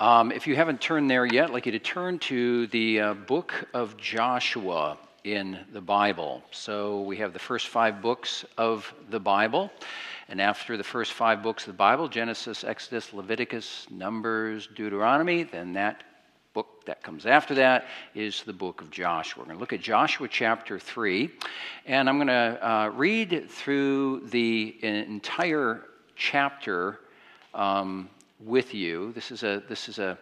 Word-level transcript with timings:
Um, 0.00 0.30
if 0.30 0.46
you 0.46 0.54
haven't 0.54 0.80
turned 0.80 1.10
there 1.10 1.26
yet, 1.26 1.48
I'd 1.48 1.52
like 1.52 1.66
you 1.66 1.72
to 1.72 1.80
turn 1.80 2.20
to 2.20 2.68
the 2.68 3.00
uh, 3.00 3.14
book 3.14 3.68
of 3.74 3.96
Joshua 3.96 4.96
in 5.24 5.58
the 5.72 5.80
Bible. 5.80 6.44
So 6.52 7.00
we 7.00 7.16
have 7.16 7.32
the 7.32 7.40
first 7.40 7.66
five 7.66 8.00
books 8.00 8.44
of 8.56 8.94
the 9.10 9.18
Bible. 9.18 9.72
And 10.28 10.40
after 10.40 10.76
the 10.76 10.84
first 10.84 11.14
five 11.14 11.42
books 11.42 11.64
of 11.64 11.72
the 11.72 11.78
Bible 11.78 12.06
Genesis, 12.06 12.62
Exodus, 12.62 13.12
Leviticus, 13.12 13.88
Numbers, 13.90 14.68
Deuteronomy 14.72 15.42
then 15.42 15.72
that 15.72 16.04
book 16.54 16.84
that 16.84 17.02
comes 17.02 17.26
after 17.26 17.56
that 17.56 17.86
is 18.14 18.44
the 18.44 18.52
book 18.52 18.80
of 18.80 18.92
Joshua. 18.92 19.42
We're 19.42 19.46
going 19.46 19.56
to 19.56 19.60
look 19.60 19.72
at 19.72 19.80
Joshua 19.80 20.28
chapter 20.28 20.78
3. 20.78 21.28
And 21.86 22.08
I'm 22.08 22.18
going 22.18 22.28
to 22.28 22.68
uh, 22.68 22.88
read 22.94 23.50
through 23.50 24.28
the 24.28 24.76
entire 24.80 25.82
chapter. 26.14 27.00
Um, 27.52 28.08
with 28.40 28.74
you. 28.74 29.12
This 29.12 29.30
is 29.30 29.42
a, 29.42 29.62
this 29.68 29.88
is 29.88 29.98
a, 29.98 30.16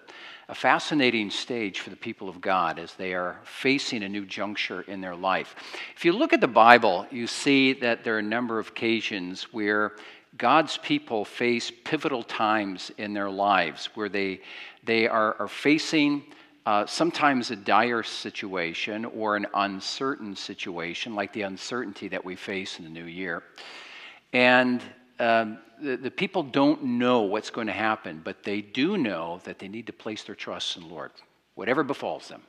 a 0.48 0.54
fascinating 0.54 1.30
stage 1.30 1.80
for 1.80 1.90
the 1.90 1.96
people 1.96 2.28
of 2.28 2.40
God 2.40 2.78
as 2.78 2.94
they 2.94 3.14
are 3.14 3.40
facing 3.44 4.02
a 4.02 4.08
new 4.08 4.24
juncture 4.24 4.82
in 4.82 5.00
their 5.00 5.16
life. 5.16 5.54
If 5.96 6.04
you 6.04 6.12
look 6.12 6.32
at 6.32 6.40
the 6.40 6.48
Bible, 6.48 7.06
you 7.10 7.26
see 7.26 7.72
that 7.74 8.04
there 8.04 8.16
are 8.16 8.20
a 8.20 8.22
number 8.22 8.58
of 8.58 8.68
occasions 8.68 9.44
where 9.52 9.92
God's 10.38 10.78
people 10.78 11.24
face 11.24 11.70
pivotal 11.84 12.22
times 12.22 12.90
in 12.98 13.14
their 13.14 13.30
lives 13.30 13.90
where 13.94 14.08
they, 14.08 14.40
they 14.84 15.08
are, 15.08 15.36
are 15.38 15.48
facing 15.48 16.24
uh, 16.66 16.84
sometimes 16.84 17.50
a 17.50 17.56
dire 17.56 18.02
situation 18.02 19.04
or 19.04 19.36
an 19.36 19.46
uncertain 19.54 20.34
situation, 20.34 21.14
like 21.14 21.32
the 21.32 21.42
uncertainty 21.42 22.08
that 22.08 22.24
we 22.24 22.34
face 22.34 22.78
in 22.78 22.84
the 22.84 22.90
new 22.90 23.04
year. 23.04 23.42
And 24.32 24.82
um, 25.18 25.58
the, 25.80 25.96
the 25.96 26.10
people 26.10 26.42
don't 26.42 26.82
know 26.82 27.22
what's 27.22 27.50
going 27.50 27.66
to 27.66 27.72
happen, 27.72 28.20
but 28.22 28.42
they 28.42 28.60
do 28.60 28.96
know 28.96 29.40
that 29.44 29.58
they 29.58 29.68
need 29.68 29.86
to 29.86 29.92
place 29.92 30.22
their 30.24 30.34
trust 30.34 30.76
in 30.76 30.82
the 30.82 30.88
Lord, 30.88 31.12
whatever 31.54 31.82
befalls 31.82 32.28
them. 32.28 32.42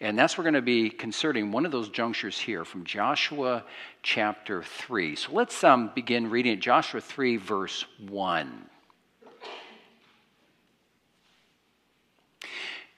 And 0.00 0.18
that's 0.18 0.36
we're 0.36 0.44
going 0.44 0.54
to 0.54 0.62
be 0.62 0.90
concerning 0.90 1.52
one 1.52 1.64
of 1.64 1.72
those 1.72 1.88
junctures 1.88 2.38
here 2.38 2.64
from 2.64 2.84
Joshua 2.84 3.64
chapter 4.02 4.62
3. 4.62 5.16
So 5.16 5.32
let's 5.32 5.62
um, 5.62 5.92
begin 5.94 6.30
reading 6.30 6.60
Joshua 6.60 7.00
3, 7.00 7.36
verse 7.36 7.84
1. 8.08 8.66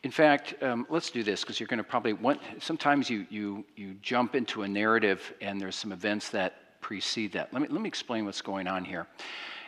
In 0.02 0.10
fact, 0.12 0.54
um, 0.62 0.86
let's 0.88 1.10
do 1.10 1.22
this 1.22 1.40
because 1.40 1.58
you're 1.58 1.66
going 1.66 1.78
to 1.78 1.84
probably 1.84 2.12
want, 2.12 2.40
sometimes 2.60 3.10
you, 3.10 3.26
you, 3.28 3.64
you 3.74 3.94
jump 4.02 4.34
into 4.36 4.62
a 4.62 4.68
narrative 4.68 5.34
and 5.40 5.60
there's 5.60 5.74
some 5.74 5.90
events 5.90 6.30
that 6.30 6.54
precede 6.86 7.32
that. 7.32 7.52
Let 7.52 7.62
me, 7.62 7.68
let 7.68 7.80
me 7.80 7.88
explain 7.88 8.24
what's 8.24 8.40
going 8.40 8.68
on 8.68 8.84
here. 8.84 9.08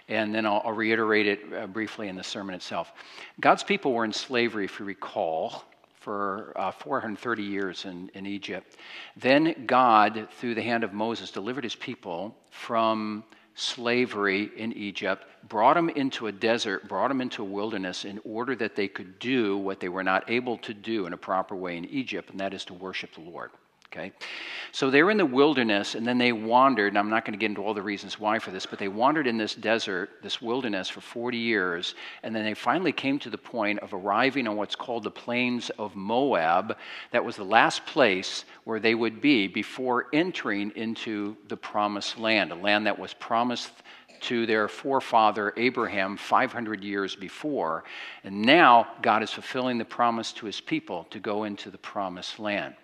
And 0.08 0.32
then 0.32 0.46
I'll, 0.46 0.62
I'll 0.64 0.72
reiterate 0.72 1.26
it 1.26 1.40
uh, 1.52 1.66
briefly 1.66 2.06
in 2.06 2.14
the 2.14 2.22
sermon 2.22 2.54
itself. 2.54 2.92
God's 3.40 3.64
people 3.64 3.92
were 3.92 4.04
in 4.04 4.12
slavery, 4.12 4.66
if 4.66 4.78
you 4.78 4.84
recall, 4.84 5.64
for 5.98 6.52
uh, 6.54 6.70
430 6.70 7.42
years 7.42 7.86
in, 7.86 8.08
in 8.14 8.24
Egypt. 8.24 8.76
Then 9.16 9.64
God, 9.66 10.28
through 10.38 10.54
the 10.54 10.62
hand 10.62 10.84
of 10.84 10.92
Moses, 10.92 11.32
delivered 11.32 11.64
his 11.64 11.74
people 11.74 12.36
from 12.50 13.24
slavery 13.56 14.52
in 14.56 14.72
Egypt, 14.74 15.24
brought 15.48 15.74
them 15.74 15.88
into 15.88 16.28
a 16.28 16.32
desert, 16.32 16.88
brought 16.88 17.08
them 17.08 17.20
into 17.20 17.42
a 17.42 17.44
wilderness 17.44 18.04
in 18.04 18.20
order 18.24 18.54
that 18.54 18.76
they 18.76 18.86
could 18.86 19.18
do 19.18 19.58
what 19.58 19.80
they 19.80 19.88
were 19.88 20.04
not 20.04 20.30
able 20.30 20.56
to 20.58 20.72
do 20.72 21.06
in 21.06 21.12
a 21.12 21.16
proper 21.16 21.56
way 21.56 21.76
in 21.76 21.84
Egypt, 21.86 22.30
and 22.30 22.38
that 22.38 22.54
is 22.54 22.64
to 22.64 22.74
worship 22.74 23.12
the 23.14 23.20
Lord. 23.20 23.50
Okay? 23.90 24.12
So 24.70 24.90
they 24.90 25.02
were 25.02 25.10
in 25.10 25.16
the 25.16 25.24
wilderness 25.24 25.94
and 25.94 26.06
then 26.06 26.18
they 26.18 26.32
wandered, 26.32 26.88
and 26.88 26.98
I'm 26.98 27.08
not 27.08 27.24
going 27.24 27.32
to 27.32 27.38
get 27.38 27.50
into 27.50 27.62
all 27.62 27.72
the 27.72 27.82
reasons 27.82 28.20
why 28.20 28.38
for 28.38 28.50
this, 28.50 28.66
but 28.66 28.78
they 28.78 28.88
wandered 28.88 29.26
in 29.26 29.38
this 29.38 29.54
desert, 29.54 30.10
this 30.22 30.42
wilderness 30.42 30.90
for 30.90 31.00
40 31.00 31.38
years, 31.38 31.94
and 32.22 32.36
then 32.36 32.44
they 32.44 32.54
finally 32.54 32.92
came 32.92 33.18
to 33.20 33.30
the 33.30 33.38
point 33.38 33.78
of 33.78 33.94
arriving 33.94 34.46
on 34.46 34.56
what's 34.56 34.76
called 34.76 35.04
the 35.04 35.10
plains 35.10 35.70
of 35.78 35.96
Moab. 35.96 36.76
That 37.12 37.24
was 37.24 37.36
the 37.36 37.44
last 37.44 37.86
place 37.86 38.44
where 38.64 38.78
they 38.78 38.94
would 38.94 39.22
be 39.22 39.48
before 39.48 40.06
entering 40.12 40.70
into 40.76 41.36
the 41.48 41.56
promised 41.56 42.18
land, 42.18 42.52
a 42.52 42.56
land 42.56 42.86
that 42.86 42.98
was 42.98 43.14
promised 43.14 43.72
to 44.22 44.46
their 44.46 44.68
forefather 44.68 45.52
Abraham 45.56 46.16
500 46.16 46.82
years 46.82 47.16
before. 47.16 47.84
And 48.24 48.42
now 48.42 48.88
God 49.02 49.22
is 49.22 49.30
fulfilling 49.30 49.78
the 49.78 49.84
promise 49.84 50.32
to 50.34 50.46
his 50.46 50.60
people 50.60 51.06
to 51.10 51.18
go 51.20 51.44
into 51.44 51.70
the 51.70 51.78
promised 51.78 52.38
land. 52.38 52.74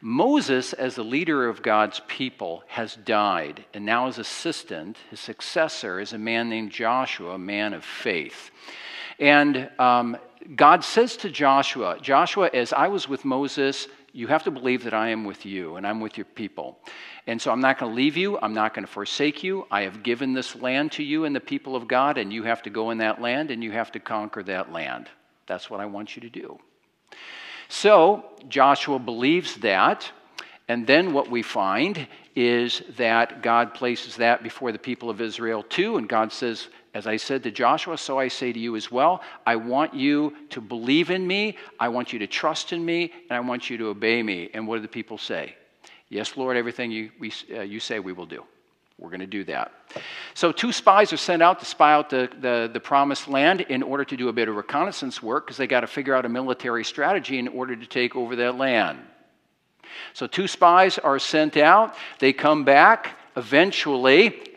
Moses, 0.00 0.72
as 0.72 0.94
the 0.94 1.04
leader 1.04 1.48
of 1.48 1.62
God's 1.62 2.00
people, 2.08 2.64
has 2.68 2.96
died, 2.96 3.64
and 3.74 3.84
now 3.84 4.06
his 4.06 4.18
assistant, 4.18 4.96
his 5.10 5.20
successor, 5.20 6.00
is 6.00 6.14
a 6.14 6.18
man 6.18 6.48
named 6.48 6.70
Joshua, 6.70 7.34
a 7.34 7.38
man 7.38 7.74
of 7.74 7.84
faith. 7.84 8.50
And 9.18 9.68
um, 9.78 10.16
God 10.56 10.84
says 10.84 11.18
to 11.18 11.30
Joshua, 11.30 11.98
Joshua, 12.00 12.48
as 12.54 12.72
I 12.72 12.88
was 12.88 13.08
with 13.08 13.26
Moses, 13.26 13.88
you 14.12 14.26
have 14.26 14.44
to 14.44 14.50
believe 14.50 14.84
that 14.84 14.94
I 14.94 15.08
am 15.08 15.24
with 15.24 15.46
you 15.46 15.76
and 15.76 15.86
I'm 15.86 16.00
with 16.00 16.16
your 16.16 16.24
people. 16.24 16.78
And 17.26 17.40
so 17.40 17.50
I'm 17.50 17.60
not 17.60 17.78
going 17.78 17.90
to 17.90 17.96
leave 17.96 18.16
you. 18.16 18.38
I'm 18.40 18.54
not 18.54 18.74
going 18.74 18.84
to 18.84 18.92
forsake 18.92 19.42
you. 19.42 19.66
I 19.70 19.82
have 19.82 20.02
given 20.02 20.32
this 20.32 20.56
land 20.56 20.92
to 20.92 21.02
you 21.02 21.24
and 21.24 21.34
the 21.34 21.40
people 21.40 21.76
of 21.76 21.86
God, 21.86 22.18
and 22.18 22.32
you 22.32 22.42
have 22.44 22.62
to 22.62 22.70
go 22.70 22.90
in 22.90 22.98
that 22.98 23.20
land 23.20 23.50
and 23.50 23.62
you 23.62 23.72
have 23.72 23.92
to 23.92 24.00
conquer 24.00 24.42
that 24.44 24.72
land. 24.72 25.08
That's 25.46 25.70
what 25.70 25.80
I 25.80 25.86
want 25.86 26.16
you 26.16 26.22
to 26.22 26.30
do. 26.30 26.58
So 27.68 28.24
Joshua 28.48 28.98
believes 28.98 29.56
that. 29.56 30.10
And 30.68 30.86
then 30.86 31.12
what 31.12 31.30
we 31.30 31.42
find 31.42 32.06
is 32.36 32.82
that 32.96 33.42
God 33.42 33.74
places 33.74 34.16
that 34.16 34.42
before 34.42 34.70
the 34.70 34.78
people 34.78 35.10
of 35.10 35.20
Israel 35.20 35.62
too. 35.62 35.96
And 35.96 36.08
God 36.08 36.32
says, 36.32 36.68
as 36.92 37.06
I 37.06 37.16
said 37.16 37.42
to 37.44 37.50
Joshua, 37.50 37.96
so 37.96 38.18
I 38.18 38.28
say 38.28 38.52
to 38.52 38.58
you 38.58 38.74
as 38.74 38.90
well. 38.90 39.22
I 39.46 39.56
want 39.56 39.94
you 39.94 40.36
to 40.50 40.60
believe 40.60 41.10
in 41.10 41.24
me. 41.26 41.56
I 41.78 41.88
want 41.88 42.12
you 42.12 42.18
to 42.18 42.26
trust 42.26 42.72
in 42.72 42.84
me. 42.84 43.12
And 43.28 43.36
I 43.36 43.40
want 43.40 43.70
you 43.70 43.78
to 43.78 43.88
obey 43.88 44.22
me. 44.22 44.50
And 44.54 44.66
what 44.66 44.76
do 44.76 44.82
the 44.82 44.88
people 44.88 45.16
say? 45.16 45.54
Yes, 46.08 46.36
Lord, 46.36 46.56
everything 46.56 46.90
you, 46.90 47.12
we, 47.20 47.32
uh, 47.54 47.60
you 47.60 47.78
say 47.78 48.00
we 48.00 48.12
will 48.12 48.26
do. 48.26 48.44
We're 48.98 49.08
going 49.08 49.20
to 49.20 49.26
do 49.26 49.44
that. 49.44 49.72
So, 50.34 50.52
two 50.52 50.72
spies 50.72 51.12
are 51.12 51.16
sent 51.16 51.40
out 51.40 51.60
to 51.60 51.64
spy 51.64 51.94
out 51.94 52.10
the, 52.10 52.28
the, 52.40 52.68
the 52.70 52.80
promised 52.80 53.28
land 53.28 53.62
in 53.62 53.82
order 53.82 54.04
to 54.04 54.16
do 54.16 54.28
a 54.28 54.32
bit 54.32 54.48
of 54.48 54.56
reconnaissance 54.56 55.22
work 55.22 55.46
because 55.46 55.56
they 55.56 55.66
got 55.66 55.80
to 55.80 55.86
figure 55.86 56.14
out 56.14 56.26
a 56.26 56.28
military 56.28 56.84
strategy 56.84 57.38
in 57.38 57.48
order 57.48 57.74
to 57.74 57.86
take 57.86 58.14
over 58.14 58.36
that 58.36 58.56
land. 58.56 58.98
So, 60.12 60.26
two 60.26 60.46
spies 60.46 60.98
are 60.98 61.18
sent 61.18 61.56
out. 61.56 61.94
They 62.18 62.34
come 62.34 62.64
back 62.64 63.16
eventually 63.36 64.49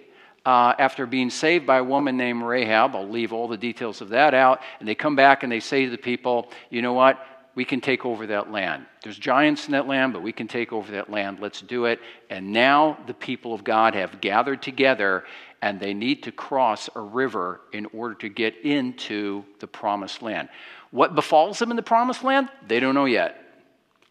uh, 0.46 0.74
after 0.78 1.06
being 1.06 1.30
saved 1.30 1.66
by 1.66 1.78
a 1.78 1.84
woman 1.84 2.18
named 2.18 2.44
Rahab. 2.44 2.96
I'll 2.96 3.08
leave 3.08 3.34
all 3.34 3.48
the 3.48 3.58
details 3.58 4.02
of 4.02 4.10
that 4.10 4.34
out. 4.34 4.62
And 4.80 4.88
they 4.88 4.96
come 4.96 5.16
back 5.16 5.44
and 5.44 5.52
they 5.52 5.60
say 5.60 5.86
to 5.86 5.92
the 5.92 5.98
people, 5.98 6.52
you 6.70 6.82
know 6.82 6.94
what? 6.94 7.26
we 7.56 7.66
can 7.66 7.82
take 7.82 8.06
over 8.06 8.28
that 8.28 8.52
land. 8.52 8.86
There's 9.04 9.18
giants 9.18 9.68
in 9.68 9.74
that 9.74 9.88
land, 9.88 10.14
but 10.14 10.24
we 10.24 10.32
can 10.32 10.48
take 10.48 10.74
over 10.74 10.94
that 10.94 11.10
land. 11.10 11.40
Let's 11.40 11.62
do 11.62 11.86
it. 11.86 12.00
And 12.30 12.52
now 12.52 12.98
the 13.06 13.14
people 13.14 13.54
of 13.54 13.64
God 13.64 13.94
have 13.94 14.22
gathered 14.22 14.62
together 14.62 15.24
and 15.62 15.80
they 15.80 15.94
need 15.94 16.24
to 16.24 16.32
cross 16.32 16.90
a 16.96 17.00
river 17.00 17.62
in 17.72 17.86
order 17.94 18.16
to 18.16 18.30
get 18.30 18.56
into 18.64 19.46
the 19.60 19.68
promised 19.68 20.22
land. 20.22 20.50
What 20.92 21.16
befalls 21.16 21.60
them 21.60 21.70
in 21.70 21.76
the 21.76 21.84
promised 21.84 22.24
land? 22.24 22.50
They 22.68 22.80
don't 22.80 22.96
know 22.96 23.06
yet. 23.06 23.40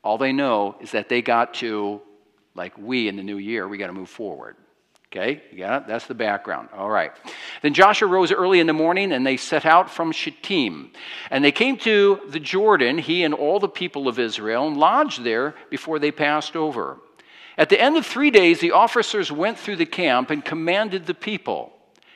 All 0.04 0.18
they 0.18 0.32
know 0.32 0.76
is 0.80 0.92
that 0.92 1.08
they 1.08 1.20
got 1.20 1.54
to, 1.54 2.00
like 2.54 2.78
we 2.78 3.08
in 3.08 3.16
the 3.16 3.22
new 3.22 3.38
year, 3.38 3.66
we 3.68 3.76
got 3.76 3.88
to 3.88 3.92
move 3.92 4.08
forward. 4.08 4.56
Okay, 5.14 5.42
you 5.52 5.58
got 5.58 5.82
it? 5.82 5.88
That's 5.88 6.06
the 6.06 6.14
background. 6.14 6.70
All 6.74 6.88
right. 6.88 7.12
Then 7.60 7.74
Joshua 7.74 8.08
rose 8.08 8.32
early 8.32 8.60
in 8.60 8.66
the 8.66 8.72
morning 8.72 9.12
and 9.12 9.26
they 9.26 9.36
set 9.36 9.66
out 9.66 9.90
from 9.90 10.10
Shittim. 10.10 10.90
And 11.30 11.44
they 11.44 11.52
came 11.52 11.76
to 11.78 12.20
the 12.30 12.40
Jordan, 12.40 12.96
he 12.96 13.22
and 13.22 13.34
all 13.34 13.60
the 13.60 13.68
people 13.68 14.08
of 14.08 14.18
Israel, 14.18 14.66
and 14.66 14.78
lodged 14.78 15.22
there 15.22 15.54
before 15.68 15.98
they 15.98 16.12
passed 16.12 16.56
over. 16.56 16.96
At 17.58 17.68
the 17.68 17.78
end 17.78 17.98
of 17.98 18.06
three 18.06 18.30
days, 18.30 18.60
the 18.60 18.72
officers 18.72 19.30
went 19.30 19.58
through 19.58 19.76
the 19.76 19.84
camp 19.84 20.30
and 20.30 20.42
commanded 20.42 21.04
the 21.04 21.12
people. 21.12 21.74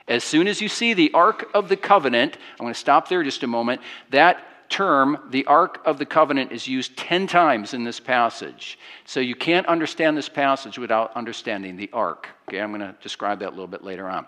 As 0.09 0.25
soon 0.25 0.49
as 0.49 0.63
you 0.63 0.69
see 0.71 0.95
the 0.95 1.13
Ark 1.13 1.51
of 1.53 1.69
the 1.69 1.77
Covenant, 1.77 2.39
I'm 2.53 2.65
going 2.65 2.73
to 2.73 2.81
stop 2.81 3.11
there 3.11 3.23
just 3.23 3.43
a 3.43 3.47
moment, 3.47 3.83
that 4.09 4.43
term, 4.69 5.19
the 5.31 5.47
Ark 5.47 5.81
of 5.85 5.99
the 5.99 6.07
Covenant, 6.07 6.53
is 6.53 6.67
used 6.67 6.97
10 6.97 7.27
times 7.27 7.75
in 7.75 7.85
this 7.85 8.01
passage. 8.01 8.79
So 9.05 9.21
you 9.21 9.35
can't 9.35 9.67
understand 9.67 10.17
this 10.17 10.29
passage 10.29 10.79
without 10.79 11.15
understanding 11.17 11.77
the 11.77 11.91
Ark. 11.93 12.29
Okay, 12.49 12.61
I'm 12.61 12.71
going 12.71 12.81
to 12.81 12.95
describe 13.03 13.41
that 13.41 13.49
a 13.49 13.51
little 13.51 13.67
bit 13.67 13.85
later 13.85 14.09
on. 14.09 14.27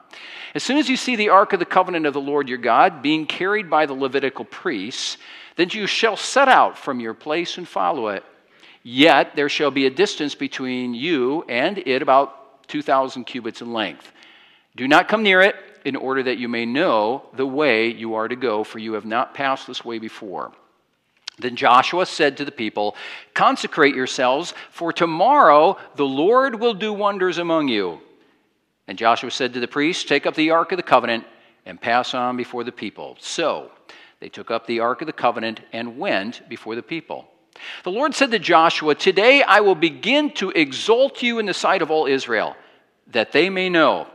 As 0.54 0.62
soon 0.62 0.78
as 0.78 0.88
you 0.88 0.96
see 0.96 1.16
the 1.16 1.28
Ark 1.28 1.52
of 1.52 1.58
the 1.58 1.64
Covenant 1.64 2.06
of 2.06 2.14
the 2.14 2.20
Lord 2.20 2.48
your 2.48 2.58
God 2.58 3.02
being 3.02 3.26
carried 3.26 3.68
by 3.70 3.86
the 3.86 3.94
Levitical 3.94 4.44
priests, 4.44 5.18
then 5.56 5.68
you 5.70 5.86
shall 5.86 6.16
set 6.16 6.48
out 6.48 6.78
from 6.78 7.00
your 7.00 7.14
place 7.14 7.58
and 7.58 7.66
follow 7.66 8.08
it. 8.08 8.24
Yet 8.82 9.36
there 9.36 9.48
shall 9.48 9.70
be 9.70 9.86
a 9.86 9.90
distance 9.90 10.34
between 10.34 10.94
you 10.94 11.44
and 11.48 11.78
it 11.78 12.00
about 12.00 12.68
2,000 12.68 13.24
cubits 13.24 13.60
in 13.60 13.72
length. 13.72 14.12
Do 14.76 14.86
not 14.86 15.08
come 15.08 15.22
near 15.22 15.40
it 15.42 15.56
in 15.84 15.96
order 15.96 16.22
that 16.22 16.38
you 16.38 16.48
may 16.48 16.66
know 16.66 17.22
the 17.34 17.46
way 17.46 17.88
you 17.88 18.14
are 18.14 18.28
to 18.28 18.36
go, 18.36 18.64
for 18.64 18.78
you 18.78 18.94
have 18.94 19.04
not 19.04 19.34
passed 19.34 19.66
this 19.66 19.84
way 19.84 19.98
before. 19.98 20.52
Then 21.38 21.56
Joshua 21.56 22.04
said 22.04 22.36
to 22.36 22.44
the 22.44 22.52
people, 22.52 22.96
Consecrate 23.34 23.94
yourselves, 23.94 24.54
for 24.70 24.92
tomorrow 24.92 25.78
the 25.94 26.06
Lord 26.06 26.58
will 26.58 26.74
do 26.74 26.92
wonders 26.92 27.38
among 27.38 27.68
you. 27.68 28.00
And 28.88 28.98
Joshua 28.98 29.30
said 29.30 29.54
to 29.54 29.60
the 29.60 29.68
priests, 29.68 30.04
Take 30.04 30.26
up 30.26 30.34
the 30.34 30.50
ark 30.50 30.72
of 30.72 30.76
the 30.76 30.82
covenant 30.82 31.24
and 31.64 31.80
pass 31.80 32.14
on 32.14 32.36
before 32.36 32.64
the 32.64 32.72
people. 32.72 33.16
So 33.20 33.70
They 34.20 34.28
took 34.28 34.50
up 34.50 34.66
the 34.66 34.80
Ark 34.80 35.00
of 35.00 35.06
the 35.06 35.12
Covenant 35.12 35.60
and 35.72 35.98
went 35.98 36.48
before 36.48 36.74
the 36.74 36.82
people. 36.82 37.28
The 37.84 37.90
Lord 37.90 38.14
said 38.14 38.30
to 38.32 38.38
Joshua, 38.38 38.94
Today 38.94 39.42
I 39.42 39.60
will 39.60 39.74
begin 39.74 40.32
to 40.34 40.50
exalt 40.50 41.22
you 41.22 41.38
in 41.38 41.46
the 41.46 41.54
sight 41.54 41.82
of 41.82 41.90
all 41.90 42.06
Israel, 42.06 42.56
that 43.08 43.32
they 43.32 43.50
may 43.50 43.68
know 43.68 44.08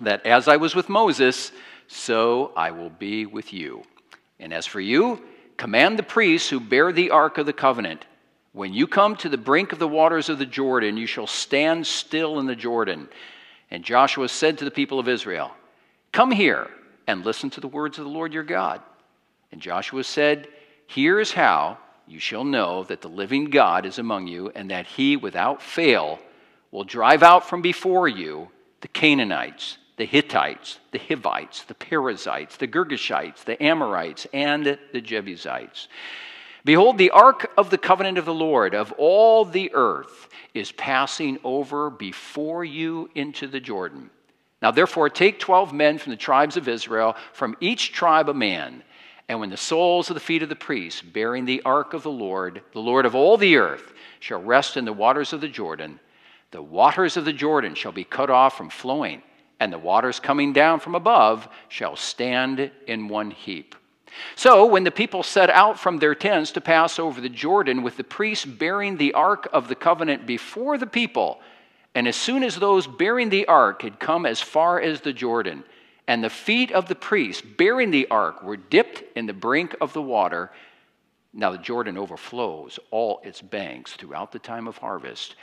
that 0.00 0.24
as 0.26 0.48
I 0.48 0.56
was 0.56 0.74
with 0.74 0.88
Moses, 0.88 1.52
so 1.88 2.52
I 2.56 2.70
will 2.70 2.90
be 2.90 3.26
with 3.26 3.52
you. 3.52 3.84
And 4.38 4.52
as 4.52 4.66
for 4.66 4.80
you, 4.80 5.22
command 5.56 5.98
the 5.98 6.02
priests 6.02 6.48
who 6.48 6.60
bear 6.60 6.92
the 6.92 7.10
Ark 7.10 7.38
of 7.38 7.46
the 7.46 7.52
Covenant, 7.52 8.04
when 8.52 8.72
you 8.72 8.86
come 8.86 9.16
to 9.16 9.28
the 9.28 9.36
brink 9.36 9.72
of 9.72 9.78
the 9.78 9.88
waters 9.88 10.28
of 10.28 10.38
the 10.38 10.46
Jordan, 10.46 10.96
you 10.96 11.06
shall 11.06 11.26
stand 11.26 11.86
still 11.86 12.38
in 12.38 12.46
the 12.46 12.56
Jordan. 12.56 13.08
And 13.70 13.84
Joshua 13.84 14.28
said 14.28 14.58
to 14.58 14.64
the 14.64 14.70
people 14.70 14.98
of 14.98 15.08
Israel, 15.08 15.52
Come 16.12 16.30
here 16.30 16.70
and 17.06 17.24
listen 17.24 17.50
to 17.50 17.60
the 17.60 17.68
words 17.68 17.98
of 17.98 18.04
the 18.04 18.10
Lord 18.10 18.32
your 18.32 18.42
God. 18.42 18.80
And 19.52 19.60
Joshua 19.60 20.04
said, 20.04 20.48
Here 20.86 21.20
is 21.20 21.32
how 21.32 21.78
you 22.06 22.18
shall 22.18 22.44
know 22.44 22.84
that 22.84 23.02
the 23.02 23.08
living 23.08 23.46
God 23.46 23.84
is 23.84 23.98
among 23.98 24.26
you, 24.26 24.50
and 24.54 24.70
that 24.70 24.86
he, 24.86 25.16
without 25.16 25.60
fail, 25.60 26.18
will 26.70 26.84
drive 26.84 27.22
out 27.22 27.48
from 27.48 27.62
before 27.62 28.08
you 28.08 28.48
the 28.80 28.88
Canaanites, 28.88 29.78
the 29.96 30.04
Hittites, 30.04 30.78
the 30.92 30.98
Hivites, 30.98 31.62
the 31.64 31.74
Perizzites, 31.74 32.56
the 32.56 32.66
Girgashites, 32.66 33.44
the 33.44 33.62
Amorites, 33.62 34.26
and 34.32 34.78
the 34.92 35.00
Jebusites. 35.00 35.88
Behold, 36.64 36.98
the 36.98 37.10
ark 37.10 37.52
of 37.56 37.70
the 37.70 37.78
covenant 37.78 38.18
of 38.18 38.24
the 38.24 38.34
Lord 38.34 38.74
of 38.74 38.92
all 38.98 39.44
the 39.44 39.70
earth 39.72 40.28
is 40.52 40.72
passing 40.72 41.38
over 41.44 41.90
before 41.90 42.64
you 42.64 43.08
into 43.14 43.46
the 43.46 43.60
Jordan. 43.60 44.10
Now, 44.60 44.70
therefore, 44.70 45.08
take 45.08 45.38
12 45.38 45.72
men 45.72 45.98
from 45.98 46.10
the 46.10 46.16
tribes 46.16 46.56
of 46.56 46.66
Israel, 46.66 47.14
from 47.32 47.56
each 47.60 47.92
tribe 47.92 48.28
a 48.28 48.34
man 48.34 48.82
and 49.28 49.40
when 49.40 49.50
the 49.50 49.56
soles 49.56 50.08
of 50.08 50.14
the 50.14 50.20
feet 50.20 50.42
of 50.42 50.48
the 50.48 50.56
priests, 50.56 51.02
bearing 51.02 51.44
the 51.44 51.62
ark 51.64 51.94
of 51.94 52.02
the 52.02 52.10
Lord, 52.10 52.62
the 52.72 52.80
Lord 52.80 53.06
of 53.06 53.14
all 53.14 53.36
the 53.36 53.56
earth, 53.56 53.92
shall 54.20 54.40
rest 54.40 54.76
in 54.76 54.84
the 54.84 54.92
waters 54.92 55.32
of 55.32 55.40
the 55.40 55.48
Jordan, 55.48 55.98
the 56.52 56.62
waters 56.62 57.16
of 57.16 57.24
the 57.24 57.32
Jordan 57.32 57.74
shall 57.74 57.92
be 57.92 58.04
cut 58.04 58.30
off 58.30 58.56
from 58.56 58.70
flowing, 58.70 59.22
and 59.60 59.72
the 59.72 59.78
waters 59.78 60.20
coming 60.20 60.52
down 60.52 60.80
from 60.80 60.94
above 60.94 61.48
shall 61.68 61.96
stand 61.96 62.70
in 62.86 63.08
one 63.08 63.30
heap. 63.30 63.74
So, 64.34 64.66
when 64.66 64.84
the 64.84 64.90
people 64.90 65.22
set 65.22 65.50
out 65.50 65.78
from 65.78 65.98
their 65.98 66.14
tents 66.14 66.52
to 66.52 66.60
pass 66.60 66.98
over 66.98 67.20
the 67.20 67.28
Jordan, 67.28 67.82
with 67.82 67.96
the 67.96 68.04
priests 68.04 68.44
bearing 68.44 68.96
the 68.96 69.12
ark 69.12 69.48
of 69.52 69.68
the 69.68 69.74
covenant 69.74 70.26
before 70.26 70.78
the 70.78 70.86
people, 70.86 71.40
and 71.94 72.06
as 72.08 72.16
soon 72.16 72.42
as 72.42 72.56
those 72.56 72.86
bearing 72.86 73.30
the 73.30 73.46
ark 73.46 73.82
had 73.82 73.98
come 73.98 74.26
as 74.26 74.40
far 74.40 74.80
as 74.80 75.00
the 75.00 75.12
Jordan, 75.12 75.64
and 76.06 76.22
the 76.22 76.30
feet 76.30 76.72
of 76.72 76.88
the 76.88 76.94
priests 76.94 77.42
bearing 77.42 77.90
the 77.90 78.08
ark 78.08 78.42
were 78.42 78.56
dipped 78.56 79.02
in 79.16 79.26
the 79.26 79.32
brink 79.32 79.74
of 79.80 79.92
the 79.92 80.02
water. 80.02 80.50
Now 81.32 81.50
the 81.50 81.58
Jordan 81.58 81.98
overflows 81.98 82.78
all 82.90 83.20
its 83.24 83.42
banks 83.42 83.94
throughout 83.94 84.32
the 84.32 84.38
time 84.38 84.68
of 84.68 84.78
harvest. 84.78 85.36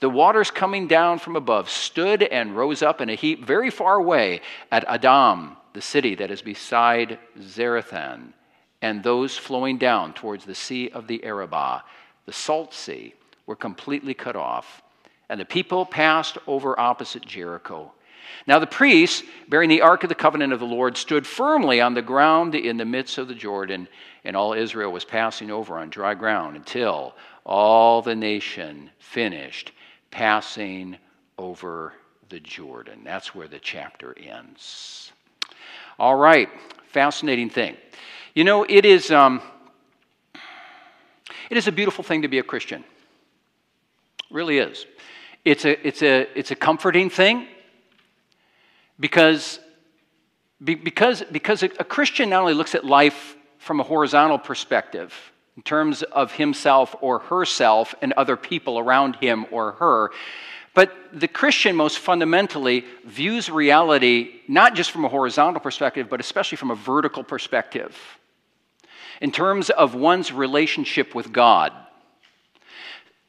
The 0.00 0.10
waters 0.10 0.50
coming 0.50 0.86
down 0.86 1.18
from 1.18 1.36
above 1.36 1.70
stood 1.70 2.22
and 2.22 2.56
rose 2.56 2.82
up 2.82 3.00
in 3.00 3.08
a 3.08 3.14
heap 3.14 3.44
very 3.44 3.70
far 3.70 3.96
away 3.96 4.40
at 4.70 4.84
Adam, 4.88 5.56
the 5.72 5.82
city 5.82 6.14
that 6.16 6.30
is 6.30 6.42
beside 6.42 7.18
Zarethan, 7.40 8.32
and 8.82 9.02
those 9.02 9.36
flowing 9.36 9.78
down 9.78 10.12
towards 10.12 10.44
the 10.44 10.54
sea 10.54 10.90
of 10.90 11.06
the 11.06 11.24
Arabah, 11.24 11.82
the 12.26 12.32
salt 12.32 12.74
sea, 12.74 13.14
were 13.46 13.56
completely 13.56 14.14
cut 14.14 14.36
off. 14.36 14.82
And 15.28 15.40
the 15.40 15.44
people 15.44 15.86
passed 15.86 16.38
over 16.46 16.78
opposite 16.78 17.24
Jericho. 17.24 17.92
Now 18.46 18.58
the 18.58 18.66
priests, 18.66 19.22
bearing 19.48 19.68
the 19.68 19.82
ark 19.82 20.02
of 20.02 20.08
the 20.08 20.14
covenant 20.14 20.52
of 20.52 20.60
the 20.60 20.66
Lord, 20.66 20.96
stood 20.96 21.26
firmly 21.26 21.80
on 21.80 21.94
the 21.94 22.02
ground 22.02 22.54
in 22.54 22.76
the 22.76 22.84
midst 22.84 23.18
of 23.18 23.28
the 23.28 23.34
Jordan, 23.34 23.88
and 24.24 24.36
all 24.36 24.52
Israel 24.52 24.92
was 24.92 25.04
passing 25.04 25.50
over 25.50 25.78
on 25.78 25.90
dry 25.90 26.14
ground 26.14 26.56
until 26.56 27.14
all 27.44 28.02
the 28.02 28.14
nation 28.14 28.90
finished 28.98 29.72
passing 30.14 30.96
over 31.38 31.92
the 32.28 32.38
Jordan. 32.38 33.00
That's 33.02 33.34
where 33.34 33.48
the 33.48 33.58
chapter 33.58 34.16
ends. 34.16 35.10
All 35.98 36.14
right, 36.14 36.48
fascinating 36.86 37.50
thing. 37.50 37.76
You 38.32 38.44
know, 38.44 38.64
it 38.68 38.84
is, 38.84 39.10
um, 39.10 39.42
it 41.50 41.56
is 41.56 41.66
a 41.66 41.72
beautiful 41.72 42.04
thing 42.04 42.22
to 42.22 42.28
be 42.28 42.38
a 42.38 42.44
Christian. 42.44 42.82
It 42.82 44.30
really 44.30 44.58
is. 44.58 44.86
It's 45.44 45.64
a, 45.64 45.84
it's, 45.84 46.00
a, 46.00 46.28
it's 46.38 46.52
a 46.52 46.56
comforting 46.56 47.10
thing 47.10 47.48
because, 49.00 49.58
because, 50.62 51.24
because 51.32 51.64
a 51.64 51.68
Christian 51.68 52.30
not 52.30 52.42
only 52.42 52.54
looks 52.54 52.76
at 52.76 52.84
life 52.84 53.36
from 53.58 53.80
a 53.80 53.82
horizontal 53.82 54.38
perspective, 54.38 55.12
in 55.56 55.62
terms 55.62 56.02
of 56.02 56.32
himself 56.32 56.94
or 57.00 57.20
herself 57.20 57.94
and 58.02 58.12
other 58.14 58.36
people 58.36 58.78
around 58.78 59.16
him 59.16 59.46
or 59.50 59.72
her, 59.72 60.10
but 60.74 60.92
the 61.12 61.28
Christian, 61.28 61.76
most 61.76 62.00
fundamentally, 62.00 62.84
views 63.04 63.48
reality 63.48 64.40
not 64.48 64.74
just 64.74 64.90
from 64.90 65.04
a 65.04 65.08
horizontal 65.08 65.60
perspective, 65.60 66.08
but 66.10 66.18
especially 66.18 66.56
from 66.56 66.72
a 66.72 66.74
vertical 66.74 67.22
perspective, 67.22 67.96
in 69.20 69.30
terms 69.30 69.70
of 69.70 69.94
one's 69.94 70.32
relationship 70.32 71.14
with 71.14 71.32
God. 71.32 71.72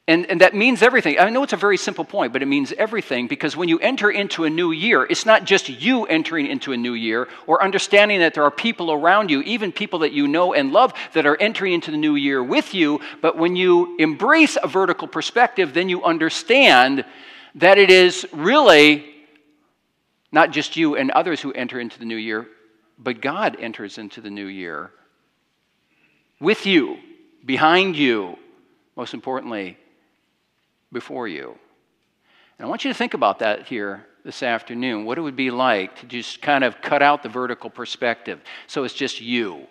And, 0.07 0.27
and 0.27 0.41
that 0.41 0.53
means 0.53 0.83
everything. 0.83 1.19
I 1.19 1.27
know 1.31 1.41
it's 1.41 1.53
a 1.53 1.57
very 1.57 1.77
simple 1.77 2.05
point, 2.05 2.31
but 2.31 2.43
it 2.43 2.45
means 2.45 2.71
everything 2.73 3.25
because 3.27 3.57
when 3.57 3.69
you 3.69 3.79
enter 3.79 4.11
into 4.11 4.43
a 4.43 4.49
new 4.51 4.71
year, 4.71 5.03
it's 5.03 5.25
not 5.25 5.45
just 5.45 5.67
you 5.67 6.05
entering 6.05 6.45
into 6.45 6.73
a 6.73 6.77
new 6.77 6.93
year 6.93 7.27
or 7.47 7.63
understanding 7.63 8.19
that 8.19 8.35
there 8.35 8.43
are 8.43 8.51
people 8.51 8.91
around 8.91 9.31
you, 9.31 9.41
even 9.41 9.71
people 9.71 9.99
that 9.99 10.11
you 10.11 10.27
know 10.27 10.53
and 10.53 10.71
love, 10.71 10.93
that 11.13 11.25
are 11.25 11.35
entering 11.37 11.73
into 11.73 11.89
the 11.89 11.97
new 11.97 12.13
year 12.13 12.43
with 12.43 12.75
you. 12.75 13.01
But 13.19 13.35
when 13.35 13.55
you 13.55 13.97
embrace 13.97 14.59
a 14.61 14.67
vertical 14.67 15.07
perspective, 15.07 15.73
then 15.73 15.89
you 15.89 16.03
understand 16.03 17.03
that 17.55 17.79
it 17.79 17.89
is 17.89 18.27
really 18.31 19.05
not 20.31 20.51
just 20.51 20.75
you 20.75 20.97
and 20.97 21.09
others 21.11 21.41
who 21.41 21.51
enter 21.53 21.79
into 21.79 21.97
the 21.97 22.05
new 22.05 22.15
year, 22.15 22.45
but 22.99 23.21
God 23.21 23.57
enters 23.59 23.97
into 23.97 24.21
the 24.21 24.29
new 24.29 24.45
year 24.45 24.91
with 26.39 26.67
you, 26.67 26.97
behind 27.43 27.95
you, 27.95 28.37
most 28.95 29.15
importantly 29.15 29.79
before 30.91 31.27
you. 31.27 31.57
And 32.57 32.65
I 32.65 32.69
want 32.69 32.85
you 32.85 32.91
to 32.91 32.97
think 32.97 33.13
about 33.13 33.39
that 33.39 33.67
here 33.67 34.05
this 34.23 34.41
afternoon, 34.41 35.05
what 35.05 35.17
it 35.17 35.21
would 35.21 35.35
be 35.35 35.51
like 35.51 35.99
to 35.99 36.05
just 36.07 36.41
kind 36.41 36.63
of 36.63 36.81
cut 36.81 37.01
out 37.01 37.21
the 37.21 37.29
vertical 37.29 37.69
perspective 37.69 38.41
so 38.67 38.83
it's 38.83 38.93
just 38.93 39.21
you 39.21 39.67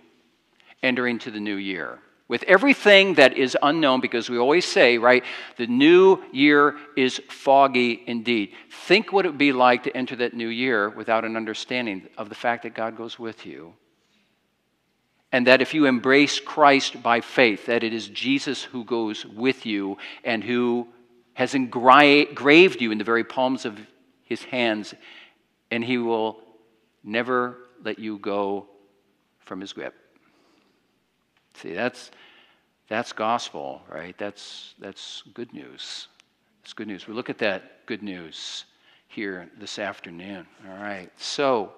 entering 0.82 1.18
to 1.18 1.30
the 1.30 1.40
new 1.40 1.56
year. 1.56 1.98
With 2.26 2.42
everything 2.44 3.14
that 3.14 3.36
is 3.36 3.56
unknown, 3.62 4.00
because 4.00 4.30
we 4.30 4.38
always 4.38 4.64
say, 4.64 4.96
right, 4.96 5.24
the 5.56 5.66
new 5.66 6.22
year 6.32 6.76
is 6.96 7.20
foggy 7.28 8.02
indeed. 8.06 8.52
Think 8.70 9.12
what 9.12 9.26
it 9.26 9.30
would 9.30 9.38
be 9.38 9.52
like 9.52 9.82
to 9.82 9.96
enter 9.96 10.16
that 10.16 10.34
new 10.34 10.48
year 10.48 10.88
without 10.88 11.24
an 11.24 11.36
understanding 11.36 12.08
of 12.16 12.28
the 12.30 12.34
fact 12.34 12.62
that 12.62 12.74
God 12.74 12.96
goes 12.96 13.18
with 13.18 13.44
you. 13.44 13.74
And 15.32 15.46
that 15.48 15.60
if 15.60 15.74
you 15.74 15.84
embrace 15.84 16.38
Christ 16.38 17.02
by 17.02 17.20
faith, 17.20 17.66
that 17.66 17.82
it 17.82 17.92
is 17.92 18.08
Jesus 18.08 18.62
who 18.62 18.84
goes 18.84 19.26
with 19.26 19.66
you 19.66 19.98
and 20.22 20.44
who 20.44 20.88
has 21.34 21.54
engraved 21.54 22.80
you 22.80 22.90
in 22.90 22.98
the 22.98 23.04
very 23.04 23.24
palms 23.24 23.64
of 23.64 23.78
his 24.24 24.42
hands, 24.44 24.94
and 25.70 25.84
he 25.84 25.98
will 25.98 26.40
never 27.02 27.58
let 27.84 27.98
you 27.98 28.18
go 28.18 28.66
from 29.40 29.60
his 29.60 29.72
grip. 29.72 29.94
See, 31.54 31.74
that's, 31.74 32.10
that's 32.88 33.12
gospel, 33.12 33.82
right? 33.88 34.16
That's, 34.18 34.74
that's 34.78 35.22
good 35.34 35.52
news. 35.52 36.08
It's 36.62 36.72
good 36.72 36.88
news. 36.88 37.06
We 37.06 37.14
look 37.14 37.30
at 37.30 37.38
that 37.38 37.84
good 37.86 38.02
news 38.02 38.64
here 39.08 39.50
this 39.58 39.78
afternoon. 39.78 40.46
All 40.68 40.82
right. 40.82 41.10
So, 41.16 41.72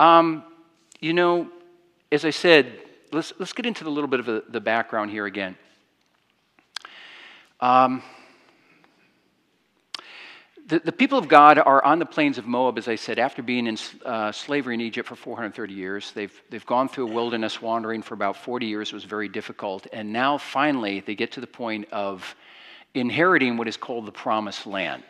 um, 0.00 0.44
you 1.00 1.12
know, 1.12 1.48
as 2.10 2.24
I 2.24 2.30
said, 2.30 2.80
let's, 3.12 3.32
let's 3.38 3.52
get 3.52 3.64
into 3.64 3.86
a 3.86 3.90
little 3.90 4.08
bit 4.08 4.20
of 4.20 4.44
the 4.52 4.60
background 4.60 5.10
here 5.10 5.26
again. 5.26 5.56
Um, 7.60 8.02
the, 10.72 10.78
the, 10.78 10.92
people 10.92 11.18
of 11.18 11.28
God 11.28 11.58
are 11.58 11.84
on 11.84 11.98
the 11.98 12.06
plains 12.06 12.38
of 12.38 12.46
Moab, 12.46 12.78
as 12.78 12.88
I 12.88 12.94
said, 12.94 13.18
after 13.18 13.42
being 13.42 13.66
in 13.66 13.76
uh, 14.06 14.32
slavery 14.32 14.72
in 14.72 14.80
Egypt 14.80 15.06
for 15.06 15.14
430 15.14 15.74
years. 15.74 16.12
They've, 16.12 16.32
they've 16.48 16.64
gone 16.64 16.88
through 16.88 17.08
a 17.08 17.12
wilderness 17.12 17.60
wandering 17.60 18.00
for 18.00 18.14
about 18.14 18.38
40 18.38 18.64
years. 18.64 18.88
It 18.88 18.94
was 18.94 19.04
very 19.04 19.28
difficult. 19.28 19.86
And 19.92 20.14
now, 20.14 20.38
finally, 20.38 21.00
they 21.00 21.14
get 21.14 21.32
to 21.32 21.42
the 21.42 21.46
point 21.46 21.92
of 21.92 22.34
inheriting 22.94 23.58
what 23.58 23.68
is 23.68 23.76
called 23.76 24.06
the 24.06 24.12
promised 24.12 24.66
land. 24.66 25.02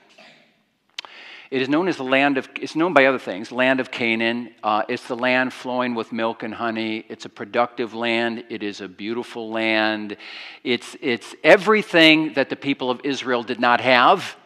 It 1.52 1.62
is 1.62 1.69
known 1.69 1.87
as 1.87 1.97
the 1.97 2.02
land 2.02 2.38
of, 2.38 2.49
it's 2.61 2.75
known 2.75 2.92
by 2.92 3.07
other 3.07 3.21
things, 3.21 3.52
land 3.52 3.78
of 3.78 3.92
Canaan. 3.92 4.50
Uh, 4.64 4.83
it's 4.88 5.07
the 5.07 5.14
land 5.14 5.52
flowing 5.52 5.95
with 5.95 6.11
milk 6.11 6.42
and 6.42 6.52
honey. 6.52 7.04
It's 7.09 7.25
a 7.25 7.28
productive 7.28 7.95
land. 7.95 8.42
It 8.49 8.64
is 8.64 8.81
a 8.81 8.88
beautiful 8.88 9.49
land. 9.49 10.16
It's, 10.64 10.97
it's 11.00 11.37
everything 11.45 12.33
that 12.33 12.49
the 12.49 12.57
people 12.57 12.90
of 12.90 13.02
Israel 13.04 13.45
did 13.45 13.61
not 13.61 13.81
have 13.81 14.37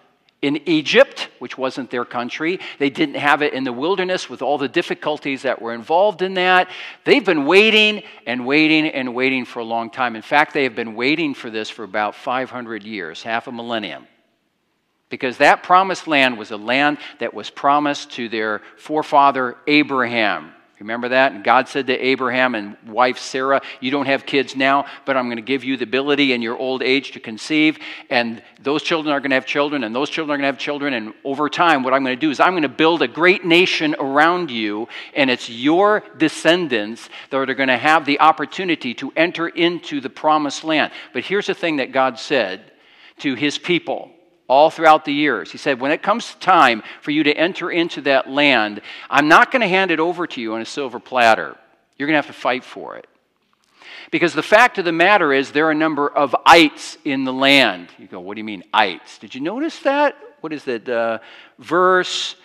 in 0.42 0.68
Egypt, 0.68 1.28
which 1.38 1.56
wasn't 1.56 1.90
their 1.90 2.04
country. 2.04 2.60
They 2.78 2.90
didn't 2.90 3.16
have 3.16 3.42
it 3.42 3.54
in 3.54 3.64
the 3.64 3.72
wilderness 3.72 4.28
with 4.28 4.42
all 4.42 4.58
the 4.58 4.68
difficulties 4.68 5.42
that 5.42 5.60
were 5.60 5.72
involved 5.72 6.22
in 6.22 6.34
that. 6.34 6.68
They've 7.04 7.24
been 7.24 7.46
waiting 7.46 8.02
and 8.26 8.46
waiting 8.46 8.86
and 8.86 9.14
waiting 9.14 9.44
for 9.44 9.60
a 9.60 9.64
long 9.64 9.90
time. 9.90 10.14
In 10.14 10.22
fact, 10.22 10.52
they 10.52 10.64
have 10.64 10.74
been 10.74 10.94
waiting 10.94 11.34
for 11.34 11.50
this 11.50 11.70
for 11.70 11.84
about 11.84 12.14
500 12.14 12.84
years, 12.84 13.22
half 13.22 13.46
a 13.46 13.52
millennium. 13.52 14.06
Because 15.08 15.38
that 15.38 15.62
promised 15.62 16.06
land 16.08 16.36
was 16.36 16.50
a 16.50 16.56
land 16.56 16.98
that 17.20 17.32
was 17.32 17.48
promised 17.48 18.12
to 18.12 18.28
their 18.28 18.60
forefather 18.76 19.56
Abraham. 19.66 20.52
Remember 20.78 21.09
that? 21.09 21.33
And 21.33 21.42
God 21.42 21.68
said 21.68 21.87
to 21.87 21.99
Abraham 21.99 22.54
and 22.54 22.76
wife 22.87 23.18
Sarah, 23.18 23.62
You 23.80 23.90
don't 23.90 24.06
have 24.06 24.26
kids 24.26 24.54
now, 24.54 24.85
but 25.06 25.16
I'm 25.16 25.25
going 25.26 25.37
to 25.37 25.42
give 25.42 25.64
you 25.64 25.78
the 25.78 25.85
ability 25.85 26.35
in 26.35 26.42
your 26.42 26.56
old 26.56 26.83
age 26.83 27.12
to 27.12 27.21
conceive. 27.21 27.78
And 28.11 28.42
those 28.61 28.83
children 28.83 29.14
are 29.14 29.21
going 29.21 29.30
to 29.30 29.37
have 29.37 29.47
children, 29.47 29.85
and 29.85 29.95
those 29.95 30.11
children 30.11 30.35
are 30.35 30.37
going 30.37 30.52
to 30.52 30.54
have 30.54 30.59
children. 30.59 30.92
And 30.92 31.14
over 31.25 31.49
time, 31.49 31.83
what 31.83 31.95
I'm 31.95 32.04
going 32.04 32.16
to 32.16 32.21
do 32.21 32.30
is 32.30 32.40
I'm 32.40 32.52
going 32.52 32.62
to 32.62 32.68
build 32.68 33.00
a 33.00 33.09
great 33.09 33.45
nation 33.45 33.97
around 33.99 34.50
you, 34.50 34.87
and 35.14 35.30
it's 35.30 35.49
your 35.49 36.04
descendants 36.18 37.09
that 37.30 37.37
are 37.37 37.54
going 37.54 37.68
to 37.68 37.78
have 37.78 38.04
the 38.04 38.21
opportunity 38.21 38.92
to 38.95 39.11
enter 39.16 39.49
into 39.49 40.02
the 40.02 40.11
promised 40.11 40.62
land. 40.62 40.92
But 41.14 41.25
here's 41.25 41.47
the 41.47 41.54
thing 41.54 41.76
that 41.76 41.92
God 41.92 42.18
said 42.18 42.71
to 43.21 43.35
his 43.35 43.56
people 43.56 44.11
all 44.48 44.70
throughout 44.70 45.04
the 45.04 45.12
years. 45.12 45.50
He 45.50 45.58
said, 45.58 45.80
When 45.80 45.92
it 45.92 46.02
comes 46.02 46.34
time 46.36 46.82
for 47.00 47.10
you 47.10 47.22
to 47.24 47.32
enter 47.32 47.70
into 47.70 48.00
that 48.02 48.28
land, 48.28 48.80
I'm 49.10 49.28
not 49.28 49.50
going 49.50 49.62
to 49.62 49.68
hand 49.68 49.90
it 49.90 50.00
over 50.00 50.26
to 50.26 50.40
you 50.40 50.54
on 50.54 50.60
a 50.60 50.66
silver 50.66 51.00
platter. 51.00 51.56
You're 51.96 52.06
going 52.06 52.14
to 52.14 52.26
have 52.26 52.34
to 52.34 52.40
fight 52.40 52.64
for 52.64 52.96
it. 52.96 53.06
Because 54.10 54.34
the 54.34 54.42
fact 54.42 54.78
of 54.78 54.84
the 54.84 54.92
matter 54.92 55.32
is, 55.32 55.50
there 55.50 55.66
are 55.66 55.72
a 55.72 55.74
number 55.74 56.08
of 56.08 56.36
ites 56.44 56.96
in 57.04 57.24
the 57.24 57.32
land. 57.32 57.88
You 57.98 58.06
go, 58.06 58.20
What 58.20 58.34
do 58.34 58.40
you 58.40 58.44
mean, 58.44 58.64
ites? 58.72 59.18
Did 59.18 59.34
you 59.34 59.40
notice 59.40 59.80
that? 59.80 60.16
What 60.40 60.52
is 60.52 60.64
that? 60.64 60.88
Uh, 60.88 61.18
verse, 61.58 62.36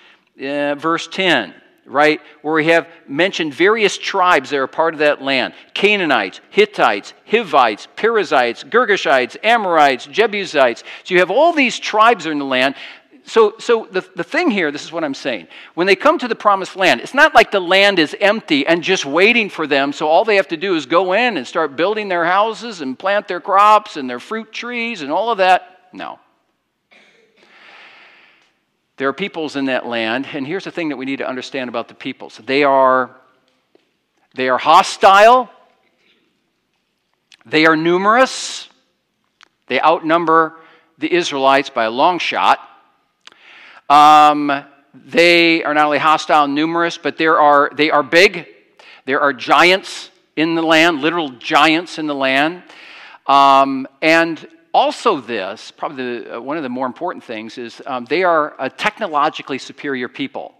uh, 0.41 0.75
verse 0.75 1.07
10 1.07 1.53
right? 1.85 2.21
Where 2.41 2.53
we 2.53 2.67
have 2.67 2.87
mentioned 3.07 3.53
various 3.53 3.97
tribes 3.97 4.49
that 4.51 4.57
are 4.57 4.67
part 4.67 4.93
of 4.93 4.99
that 4.99 5.21
land 5.21 5.53
Canaanites, 5.73 6.41
Hittites, 6.49 7.13
Hivites, 7.29 7.87
Perizzites, 7.95 8.63
Girgashites, 8.63 9.37
Amorites, 9.43 10.05
Jebusites. 10.05 10.83
So 11.03 11.13
you 11.13 11.19
have 11.19 11.31
all 11.31 11.53
these 11.53 11.79
tribes 11.79 12.27
are 12.27 12.31
in 12.31 12.39
the 12.39 12.45
land. 12.45 12.75
So, 13.23 13.53
so 13.59 13.87
the, 13.91 14.03
the 14.15 14.23
thing 14.23 14.49
here, 14.49 14.71
this 14.71 14.83
is 14.83 14.91
what 14.91 15.03
I'm 15.03 15.13
saying. 15.13 15.47
When 15.75 15.85
they 15.87 15.95
come 15.95 16.17
to 16.19 16.27
the 16.27 16.35
promised 16.35 16.75
land, 16.75 17.01
it's 17.01 17.13
not 17.13 17.35
like 17.35 17.51
the 17.51 17.59
land 17.59 17.99
is 17.99 18.15
empty 18.19 18.65
and 18.65 18.83
just 18.83 19.05
waiting 19.05 19.49
for 19.49 19.67
them, 19.67 19.93
so 19.93 20.07
all 20.07 20.25
they 20.25 20.37
have 20.37 20.47
to 20.49 20.57
do 20.57 20.75
is 20.75 20.85
go 20.87 21.13
in 21.13 21.37
and 21.37 21.45
start 21.45 21.75
building 21.75 22.09
their 22.09 22.25
houses 22.25 22.81
and 22.81 22.97
plant 22.97 23.27
their 23.27 23.39
crops 23.39 23.95
and 23.95 24.09
their 24.09 24.19
fruit 24.19 24.51
trees 24.51 25.01
and 25.01 25.11
all 25.11 25.31
of 25.31 25.37
that. 25.37 25.89
No. 25.93 26.19
There 29.01 29.09
are 29.09 29.13
peoples 29.13 29.55
in 29.55 29.65
that 29.65 29.87
land, 29.87 30.27
and 30.31 30.45
here's 30.45 30.65
the 30.65 30.69
thing 30.69 30.89
that 30.89 30.95
we 30.95 31.05
need 31.05 31.15
to 31.15 31.27
understand 31.27 31.69
about 31.69 31.87
the 31.87 31.95
peoples 31.95 32.39
they 32.45 32.63
are, 32.63 33.09
they 34.35 34.47
are 34.47 34.59
hostile, 34.59 35.49
they 37.43 37.65
are 37.65 37.75
numerous, 37.75 38.69
they 39.65 39.81
outnumber 39.81 40.53
the 40.99 41.11
Israelites 41.11 41.71
by 41.71 41.85
a 41.85 41.89
long 41.89 42.19
shot. 42.19 42.59
Um, 43.89 44.65
they 44.93 45.63
are 45.63 45.73
not 45.73 45.85
only 45.85 45.97
hostile 45.97 46.43
and 46.43 46.53
numerous, 46.53 46.99
but 46.99 47.17
there 47.17 47.39
are, 47.39 47.71
they 47.73 47.89
are 47.89 48.03
big. 48.03 48.45
There 49.05 49.19
are 49.19 49.33
giants 49.33 50.11
in 50.35 50.53
the 50.53 50.61
land, 50.61 51.01
literal 51.01 51.29
giants 51.29 51.97
in 51.97 52.05
the 52.05 52.13
land. 52.13 52.61
Um, 53.25 53.87
and 54.03 54.47
also, 54.73 55.19
this, 55.19 55.71
probably 55.71 56.19
the, 56.21 56.37
uh, 56.37 56.41
one 56.41 56.57
of 56.57 56.63
the 56.63 56.69
more 56.69 56.85
important 56.85 57.23
things, 57.23 57.57
is 57.57 57.81
um, 57.85 58.05
they 58.05 58.23
are 58.23 58.55
a 58.57 58.69
technologically 58.69 59.57
superior 59.57 60.07
people. 60.07 60.53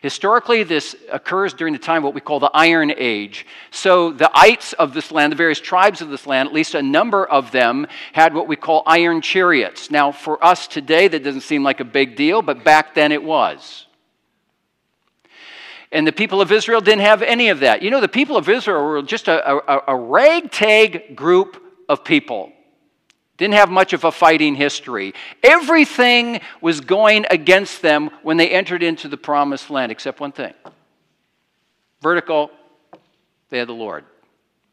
Historically, 0.00 0.62
this 0.62 0.94
occurs 1.10 1.52
during 1.52 1.72
the 1.72 1.78
time 1.78 2.02
what 2.02 2.14
we 2.14 2.20
call 2.20 2.38
the 2.38 2.50
Iron 2.54 2.92
Age. 2.96 3.46
So, 3.72 4.12
the 4.12 4.30
ites 4.32 4.74
of 4.74 4.94
this 4.94 5.10
land, 5.10 5.32
the 5.32 5.36
various 5.36 5.60
tribes 5.60 6.00
of 6.00 6.08
this 6.08 6.26
land, 6.26 6.48
at 6.48 6.54
least 6.54 6.74
a 6.74 6.82
number 6.82 7.26
of 7.26 7.50
them, 7.50 7.88
had 8.12 8.32
what 8.32 8.46
we 8.46 8.54
call 8.54 8.84
iron 8.86 9.20
chariots. 9.20 9.90
Now, 9.90 10.12
for 10.12 10.42
us 10.44 10.68
today, 10.68 11.08
that 11.08 11.24
doesn't 11.24 11.40
seem 11.40 11.64
like 11.64 11.80
a 11.80 11.84
big 11.84 12.14
deal, 12.14 12.42
but 12.42 12.62
back 12.62 12.94
then 12.94 13.10
it 13.10 13.22
was. 13.22 13.86
And 15.90 16.06
the 16.06 16.12
people 16.12 16.40
of 16.40 16.52
Israel 16.52 16.80
didn't 16.80 17.02
have 17.02 17.22
any 17.22 17.48
of 17.48 17.60
that. 17.60 17.82
You 17.82 17.90
know, 17.90 18.00
the 18.00 18.08
people 18.08 18.36
of 18.36 18.48
Israel 18.48 18.84
were 18.84 19.02
just 19.02 19.28
a, 19.28 19.46
a, 19.46 19.82
a 19.88 19.96
ragtag 19.96 21.16
group 21.16 21.62
of 21.88 22.04
people. 22.04 22.52
Didn't 23.42 23.54
have 23.54 23.72
much 23.72 23.92
of 23.92 24.04
a 24.04 24.12
fighting 24.12 24.54
history. 24.54 25.14
Everything 25.42 26.40
was 26.60 26.80
going 26.80 27.26
against 27.28 27.82
them 27.82 28.10
when 28.22 28.36
they 28.36 28.48
entered 28.48 28.84
into 28.84 29.08
the 29.08 29.16
promised 29.16 29.68
land, 29.68 29.90
except 29.90 30.20
one 30.20 30.30
thing 30.30 30.54
vertical, 32.00 32.52
they 33.48 33.58
had 33.58 33.66
the 33.66 33.72
Lord. 33.72 34.04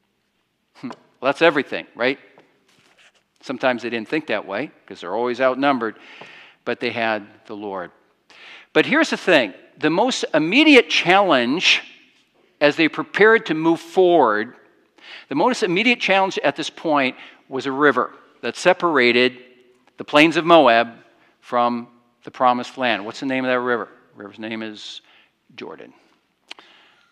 well, 0.83 0.93
that's 1.19 1.41
everything, 1.41 1.87
right? 1.95 2.19
Sometimes 3.41 3.81
they 3.81 3.89
didn't 3.89 4.07
think 4.07 4.27
that 4.27 4.45
way 4.45 4.69
because 4.85 5.01
they're 5.01 5.15
always 5.15 5.41
outnumbered, 5.41 5.95
but 6.63 6.79
they 6.79 6.91
had 6.91 7.25
the 7.47 7.55
Lord. 7.55 7.89
But 8.71 8.85
here's 8.85 9.09
the 9.09 9.17
thing 9.17 9.55
the 9.79 9.89
most 9.89 10.25
immediate 10.31 10.91
challenge 10.91 11.81
as 12.61 12.75
they 12.75 12.87
prepared 12.87 13.47
to 13.47 13.55
move 13.55 13.79
forward, 13.79 14.53
the 15.27 15.33
most 15.33 15.63
immediate 15.63 15.99
challenge 15.99 16.37
at 16.43 16.55
this 16.55 16.69
point 16.69 17.15
was 17.47 17.65
a 17.65 17.71
river 17.71 18.13
that 18.41 18.55
separated 18.55 19.37
the 19.97 20.03
plains 20.03 20.37
of 20.37 20.45
Moab 20.45 20.89
from 21.41 21.87
the 22.23 22.31
promised 22.31 22.77
land. 22.77 23.05
What's 23.05 23.19
the 23.19 23.25
name 23.25 23.45
of 23.45 23.49
that 23.49 23.59
river? 23.59 23.89
The 24.15 24.23
river's 24.23 24.39
name 24.39 24.61
is 24.61 25.01
Jordan. 25.55 25.93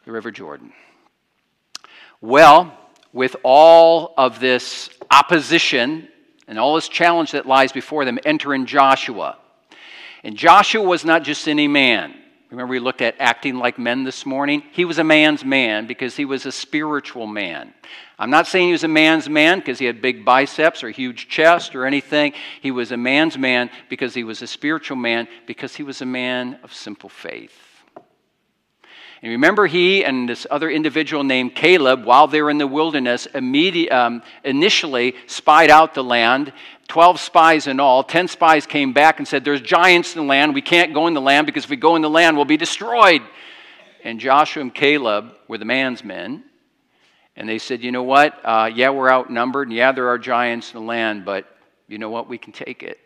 The 0.05 0.11
River 0.11 0.31
Jordan. 0.31 0.71
Well, 2.21 2.77
with 3.13 3.35
all 3.43 4.13
of 4.17 4.39
this 4.39 4.89
opposition 5.11 6.07
and 6.47 6.57
all 6.57 6.75
this 6.75 6.87
challenge 6.87 7.31
that 7.31 7.45
lies 7.45 7.71
before 7.71 8.05
them, 8.05 8.19
enter 8.25 8.53
in 8.53 8.65
Joshua. 8.65 9.37
And 10.23 10.35
Joshua 10.35 10.81
was 10.81 11.05
not 11.05 11.23
just 11.23 11.47
any 11.47 11.67
man. 11.67 12.15
Remember, 12.49 12.71
we 12.71 12.79
looked 12.79 13.01
at 13.01 13.15
acting 13.19 13.57
like 13.57 13.77
men 13.77 14.05
this 14.05 14.25
morning? 14.25 14.63
He 14.71 14.85
was 14.85 14.99
a 14.99 15.03
man's 15.03 15.43
man 15.43 15.85
because 15.85 16.15
he 16.15 16.23
was 16.23 16.45
a 16.45 16.51
spiritual 16.51 17.27
man. 17.27 17.73
I'm 18.17 18.29
not 18.29 18.47
saying 18.47 18.67
he 18.67 18.71
was 18.71 18.85
a 18.85 18.87
man's 18.87 19.29
man 19.29 19.59
because 19.59 19.79
he 19.79 19.85
had 19.85 20.01
big 20.01 20.23
biceps 20.23 20.81
or 20.81 20.89
huge 20.89 21.27
chest 21.27 21.75
or 21.75 21.85
anything. 21.85 22.33
He 22.61 22.71
was 22.71 22.93
a 22.93 22.97
man's 22.97 23.37
man 23.37 23.69
because 23.89 24.13
he 24.13 24.23
was 24.23 24.41
a 24.41 24.47
spiritual 24.47 24.95
man 24.95 25.27
because 25.45 25.75
he 25.75 25.83
was 25.83 26.01
a 26.01 26.05
man 26.05 26.57
of 26.63 26.73
simple 26.73 27.09
faith. 27.09 27.76
And 29.21 29.31
remember, 29.31 29.65
he 29.65 30.05
and 30.05 30.29
this 30.29 30.45
other 30.51 30.69
individual 30.69 31.23
named 31.23 31.55
Caleb, 31.55 32.05
while 32.05 32.27
they 32.27 32.41
were 32.41 32.51
in 32.51 32.59
the 32.59 32.67
wilderness, 32.67 33.27
um, 33.33 34.21
initially 34.43 35.15
spied 35.25 35.71
out 35.71 35.93
the 35.93 36.03
land 36.03 36.53
12 36.87 37.19
spies 37.19 37.67
in 37.67 37.79
all. 37.79 38.03
10 38.03 38.27
spies 38.27 38.65
came 38.65 38.93
back 38.93 39.19
and 39.19 39.27
said, 39.27 39.43
There's 39.43 39.61
giants 39.61 40.15
in 40.15 40.21
the 40.21 40.27
land. 40.27 40.53
We 40.53 40.61
can't 40.61 40.93
go 40.93 41.07
in 41.07 41.13
the 41.13 41.21
land 41.21 41.45
because 41.45 41.65
if 41.65 41.69
we 41.69 41.75
go 41.75 41.95
in 41.95 42.01
the 42.01 42.09
land, 42.09 42.35
we'll 42.37 42.45
be 42.45 42.57
destroyed. 42.57 43.21
And 44.03 44.19
Joshua 44.19 44.61
and 44.61 44.73
Caleb 44.73 45.33
were 45.47 45.57
the 45.57 45.65
man's 45.65 46.03
men. 46.03 46.43
And 47.35 47.47
they 47.47 47.59
said, 47.59 47.83
You 47.83 47.91
know 47.91 48.03
what? 48.03 48.39
Uh, 48.43 48.69
yeah, 48.73 48.89
we're 48.89 49.11
outnumbered. 49.11 49.67
And 49.67 49.75
yeah, 49.75 49.91
there 49.91 50.07
are 50.07 50.17
giants 50.17 50.73
in 50.73 50.79
the 50.79 50.85
land, 50.85 51.25
but 51.25 51.45
you 51.87 51.97
know 51.97 52.09
what? 52.09 52.29
We 52.29 52.37
can 52.37 52.53
take 52.53 52.83
it 52.83 52.99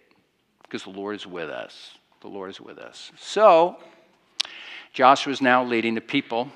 because 0.64 0.84
the 0.84 0.92
Lord 0.92 1.16
is 1.16 1.26
with 1.26 1.50
us. 1.50 1.98
The 2.22 2.28
Lord 2.28 2.52
is 2.52 2.62
with 2.62 2.78
us. 2.78 3.12
So, 3.18 3.78
Joshua 4.94 5.32
is 5.32 5.42
now 5.42 5.64
leading 5.64 5.96
the 5.96 6.02
people 6.02 6.50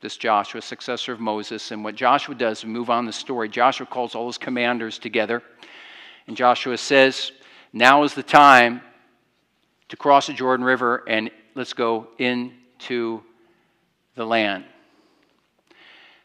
this 0.00 0.16
Joshua, 0.16 0.62
successor 0.62 1.12
of 1.12 1.20
Moses. 1.20 1.72
And 1.72 1.82
what 1.82 1.94
Joshua 1.96 2.34
does, 2.34 2.64
we 2.64 2.70
move 2.70 2.90
on 2.90 3.06
the 3.06 3.12
story. 3.12 3.48
Joshua 3.48 3.86
calls 3.86 4.14
all 4.14 4.26
his 4.26 4.38
commanders 4.38 4.98
together 4.98 5.42
and 6.26 6.36
Joshua 6.36 6.76
says, 6.76 7.32
Now 7.72 8.02
is 8.02 8.14
the 8.14 8.22
time 8.22 8.80
to 9.88 9.96
cross 9.96 10.26
the 10.26 10.32
Jordan 10.32 10.64
River 10.64 11.04
and 11.08 11.30
let's 11.54 11.72
go 11.72 12.08
into 12.18 13.22
the 14.14 14.24
land. 14.24 14.64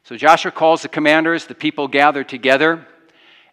So 0.03 0.17
Joshua 0.17 0.51
calls 0.51 0.81
the 0.81 0.89
commanders, 0.89 1.45
the 1.45 1.55
people 1.55 1.87
gather 1.87 2.23
together. 2.23 2.87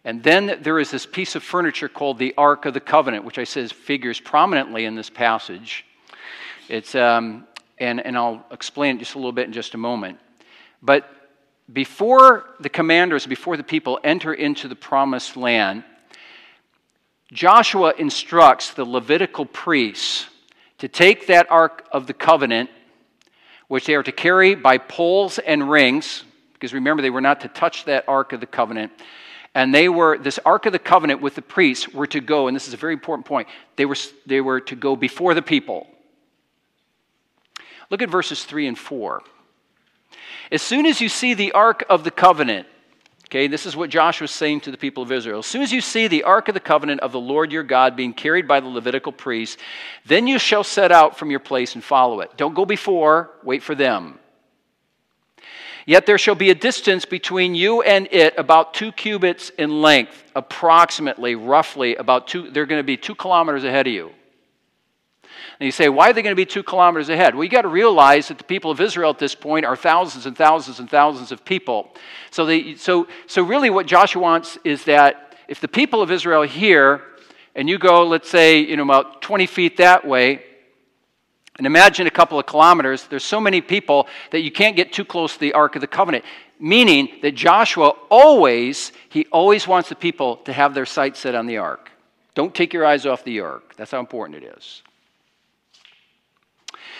And 0.03 0.23
then 0.23 0.59
there 0.61 0.79
is 0.79 0.89
this 0.89 1.05
piece 1.05 1.35
of 1.35 1.43
furniture 1.43 1.89
called 1.89 2.17
the 2.17 2.33
Ark 2.37 2.65
of 2.65 2.73
the 2.73 2.79
Covenant, 2.79 3.25
which 3.25 3.37
I 3.37 3.43
says 3.43 3.71
figures 3.71 4.19
prominently 4.19 4.85
in 4.85 4.95
this 4.95 5.09
passage. 5.09 5.85
It's, 6.69 6.95
um, 6.95 7.47
and, 7.79 8.05
and 8.05 8.17
I'll 8.17 8.45
explain 8.51 8.97
it 8.97 8.99
just 8.99 9.15
a 9.15 9.17
little 9.17 9.31
bit 9.31 9.47
in 9.47 9.53
just 9.53 9.73
a 9.73 9.77
moment. 9.77 10.19
But 10.81 11.09
before 11.71 12.55
the 12.59 12.69
commanders, 12.69 13.27
before 13.27 13.57
the 13.57 13.63
people 13.63 13.99
enter 14.03 14.33
into 14.33 14.67
the 14.67 14.75
promised 14.75 15.37
land, 15.37 15.83
Joshua 17.31 17.93
instructs 17.97 18.71
the 18.71 18.85
Levitical 18.85 19.45
priests 19.45 20.27
to 20.79 20.87
take 20.87 21.27
that 21.27 21.49
Ark 21.51 21.87
of 21.91 22.07
the 22.07 22.13
Covenant, 22.13 22.69
which 23.67 23.85
they 23.85 23.93
are 23.93 24.03
to 24.03 24.11
carry 24.11 24.55
by 24.55 24.79
poles 24.79 25.37
and 25.37 25.69
rings, 25.69 26.23
because 26.53 26.73
remember, 26.73 27.01
they 27.01 27.11
were 27.11 27.21
not 27.21 27.41
to 27.41 27.47
touch 27.49 27.85
that 27.85 28.03
Ark 28.07 28.33
of 28.33 28.39
the 28.39 28.47
Covenant, 28.47 28.91
and 29.53 29.73
they 29.73 29.89
were, 29.89 30.17
this 30.17 30.39
Ark 30.43 30.65
of 30.65 30.73
the 30.73 30.79
Covenant 30.79 31.21
with 31.21 31.35
the 31.35 31.41
priests 31.41 31.89
were 31.89 32.07
to 32.07 32.19
go, 32.19 32.47
and 32.47 32.55
this 32.55 32.67
is 32.67 32.73
a 32.73 32.77
very 32.77 32.93
important 32.93 33.27
point, 33.27 33.47
they 33.75 33.85
were, 33.85 33.97
they 34.25 34.41
were 34.41 34.59
to 34.61 34.75
go 34.75 34.95
before 34.95 35.33
the 35.33 35.41
people. 35.41 35.87
Look 37.89 38.01
at 38.01 38.09
verses 38.09 38.43
3 38.43 38.67
and 38.67 38.77
4. 38.77 39.21
As 40.51 40.61
soon 40.61 40.85
as 40.85 41.01
you 41.01 41.09
see 41.09 41.33
the 41.33 41.51
Ark 41.53 41.83
of 41.89 42.03
the 42.03 42.11
Covenant, 42.11 42.67
Okay, 43.29 43.45
this 43.45 43.67
is 43.67 43.75
what 43.75 43.91
Joshua 43.91 44.23
was 44.23 44.31
saying 44.31 44.61
to 44.61 44.71
the 44.71 44.77
people 44.77 45.03
of 45.03 45.11
Israel. 45.11 45.37
As 45.37 45.45
soon 45.45 45.61
as 45.61 45.71
you 45.71 45.81
see 45.81 46.07
the 46.07 46.23
Ark 46.23 46.47
of 46.47 46.55
the 46.55 46.59
Covenant 46.59 47.01
of 47.01 47.11
the 47.11 47.19
Lord 47.19 47.51
your 47.51 47.61
God 47.61 47.95
being 47.95 48.11
carried 48.11 48.47
by 48.47 48.59
the 48.59 48.67
Levitical 48.67 49.11
priests, 49.11 49.57
then 50.03 50.25
you 50.25 50.39
shall 50.39 50.63
set 50.63 50.91
out 50.91 51.15
from 51.15 51.29
your 51.29 51.39
place 51.39 51.75
and 51.75 51.83
follow 51.83 52.21
it. 52.21 52.35
Don't 52.37 52.55
go 52.55 52.65
before, 52.65 53.29
wait 53.43 53.61
for 53.61 53.75
them. 53.75 54.17
Yet 55.85 56.07
there 56.07 56.17
shall 56.17 56.33
be 56.33 56.49
a 56.49 56.55
distance 56.55 57.05
between 57.05 57.53
you 57.53 57.83
and 57.83 58.07
it 58.11 58.33
about 58.35 58.73
two 58.73 58.91
cubits 58.91 59.51
in 59.51 59.79
length, 59.79 60.23
approximately, 60.35 61.35
roughly, 61.35 61.97
about 61.97 62.27
two, 62.27 62.49
they're 62.49 62.65
going 62.65 62.79
to 62.79 62.83
be 62.83 62.97
two 62.97 63.13
kilometers 63.13 63.63
ahead 63.63 63.85
of 63.85 63.93
you. 63.93 64.09
And 65.59 65.65
you 65.65 65.71
say, 65.71 65.89
why 65.89 66.09
are 66.09 66.13
they 66.13 66.21
going 66.21 66.31
to 66.31 66.37
be 66.37 66.45
two 66.45 66.63
kilometers 66.63 67.09
ahead? 67.09 67.35
Well, 67.35 67.43
you 67.43 67.49
got 67.49 67.63
to 67.63 67.67
realize 67.67 68.29
that 68.29 68.37
the 68.37 68.45
people 68.45 68.71
of 68.71 68.79
Israel 68.79 69.09
at 69.09 69.19
this 69.19 69.35
point 69.35 69.65
are 69.65 69.75
thousands 69.75 70.25
and 70.25 70.37
thousands 70.37 70.79
and 70.79 70.89
thousands 70.89 71.33
of 71.33 71.43
people. 71.43 71.93
So, 72.31 72.45
they, 72.45 72.75
so, 72.75 73.07
so 73.27 73.43
really, 73.43 73.69
what 73.69 73.85
Joshua 73.85 74.21
wants 74.21 74.57
is 74.63 74.85
that 74.85 75.35
if 75.49 75.59
the 75.59 75.67
people 75.67 76.01
of 76.01 76.11
Israel 76.11 76.43
here, 76.43 77.01
and 77.55 77.67
you 77.67 77.77
go, 77.77 78.05
let's 78.07 78.29
say, 78.29 78.59
you 78.59 78.77
know, 78.77 78.83
about 78.83 79.21
20 79.21 79.47
feet 79.47 79.77
that 79.77 80.07
way, 80.07 80.43
and 81.57 81.67
imagine 81.67 82.07
a 82.07 82.11
couple 82.11 82.39
of 82.39 82.45
kilometers, 82.45 83.03
there's 83.07 83.25
so 83.25 83.41
many 83.41 83.59
people 83.59 84.07
that 84.31 84.39
you 84.39 84.51
can't 84.51 84.77
get 84.77 84.93
too 84.93 85.03
close 85.03 85.33
to 85.33 85.39
the 85.41 85.51
Ark 85.51 85.75
of 85.75 85.81
the 85.81 85.87
Covenant. 85.87 86.23
Meaning 86.57 87.09
that 87.21 87.35
Joshua 87.35 87.89
always, 88.09 88.93
he 89.09 89.25
always 89.25 89.67
wants 89.67 89.89
the 89.89 89.95
people 89.95 90.37
to 90.37 90.53
have 90.53 90.73
their 90.73 90.85
sights 90.85 91.19
set 91.19 91.35
on 91.35 91.47
the 91.47 91.57
Ark. 91.57 91.91
Don't 92.33 92.55
take 92.55 92.73
your 92.73 92.85
eyes 92.85 93.05
off 93.05 93.25
the 93.25 93.41
Ark. 93.41 93.75
That's 93.75 93.91
how 93.91 93.99
important 93.99 94.41
it 94.41 94.55
is. 94.57 94.83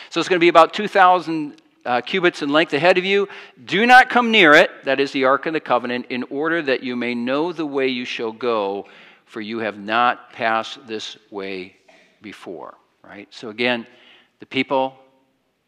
So 0.10 0.20
it's 0.20 0.28
going 0.28 0.39
to 0.39 0.44
be 0.44 0.50
about 0.50 0.74
2,000 0.74 1.62
uh, 1.86 2.01
cubits 2.01 2.42
in 2.42 2.50
length 2.50 2.74
ahead 2.74 2.98
of 2.98 3.06
you. 3.06 3.28
Do 3.66 3.86
not 3.86 4.10
come 4.10 4.32
near 4.32 4.54
it, 4.54 4.72
that 4.86 5.00
is 5.00 5.12
the 5.12 5.25
Ark 5.25 5.46
of 5.46 5.54
the 5.54 5.60
Covenant, 5.60 6.08
in 6.10 6.24
order 6.24 6.62
that 6.63 6.84
you 6.84 6.96
may 6.96 7.13
know 7.13 7.54
the 7.54 7.66
way 7.66 7.88
you 7.88 8.06
shall 8.06 8.32
go, 8.32 8.88
for 9.25 9.39
you 9.39 9.60
have 9.60 9.78
not 9.78 10.34
passed 10.34 10.86
this 10.88 11.18
way 11.30 11.75
before. 12.22 12.75
Right? 13.04 13.28
So 13.32 13.50
again, 13.50 13.86
the 14.39 14.46
people 14.46 14.96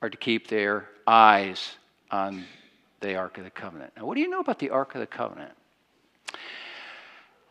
are 0.02 0.10
to 0.10 0.18
keep 0.18 0.48
their 0.48 0.88
eyes 1.06 1.76
on 2.10 2.44
the 3.00 3.16
Ark 3.16 3.38
of 3.38 3.44
the 3.44 3.52
Covenant. 3.52 3.94
Now, 3.96 4.06
what 4.06 4.16
do 4.16 4.22
you 4.22 4.30
know 4.30 4.40
about 4.40 4.60
the 4.60 4.72
Ark 4.72 4.96
of 4.96 5.02
the 5.02 5.08
Covenant? 5.08 5.54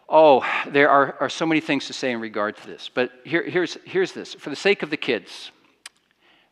Oh, 0.08 0.44
there 0.66 0.90
are, 0.90 1.16
are 1.20 1.28
so 1.28 1.46
many 1.46 1.60
things 1.60 1.86
to 1.86 1.92
say 1.92 2.10
in 2.10 2.20
regard 2.20 2.56
to 2.56 2.66
this, 2.66 2.90
but 2.92 3.12
here, 3.24 3.48
here's, 3.48 3.78
here's 3.84 4.10
this. 4.10 4.34
For 4.34 4.50
the 4.50 4.56
sake 4.56 4.82
of 4.82 4.90
the 4.90 4.96
kids, 4.96 5.52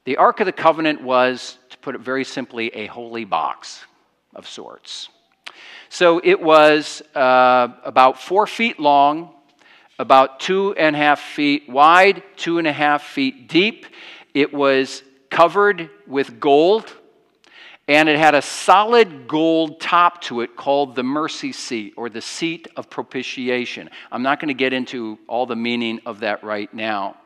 the 0.09 0.17
Ark 0.17 0.41
of 0.41 0.47
the 0.47 0.53
Covenant 0.53 1.03
was, 1.03 1.59
to 1.69 1.77
put 1.77 1.95
it 1.95 2.01
very 2.01 2.25
simply, 2.25 2.69
a 2.69 2.87
holy 2.87 3.27
box 3.27 3.85
of 4.35 4.49
sorts. 4.49 5.11
So 5.91 6.19
it 6.25 6.41
was 6.41 7.03
uh, 7.15 7.69
about 7.85 8.19
four 8.19 8.47
feet 8.47 8.81
long, 8.81 9.35
about 9.99 10.41
two 10.41 10.75
and 10.79 10.97
a 10.97 10.99
half 10.99 11.21
feet 11.21 11.69
wide, 11.69 12.23
two 12.37 12.57
and 12.57 12.67
a 12.67 12.73
half 12.73 13.03
feet 13.03 13.51
deep. 13.51 13.85
It 14.33 14.51
was 14.55 15.03
covered 15.29 15.91
with 16.07 16.41
gold, 16.41 16.91
and 17.87 18.09
it 18.09 18.19
had 18.19 18.35
a 18.35 18.41
solid 18.41 19.29
gold 19.29 19.79
top 19.79 20.23
to 20.23 20.41
it 20.41 20.57
called 20.57 20.97
the 20.97 21.03
mercy 21.03 21.53
seat 21.53 21.93
or 21.99 22.09
the 22.09 22.23
seat 22.23 22.67
of 22.79 22.89
propitiation. 22.89 23.91
I'm 24.11 24.23
not 24.23 24.41
going 24.41 24.49
to 24.49 24.55
get 24.55 24.73
into 24.73 25.19
all 25.27 25.45
the 25.45 25.55
meaning 25.55 26.01
of 26.07 26.21
that 26.21 26.43
right 26.43 26.73
now. 26.73 27.19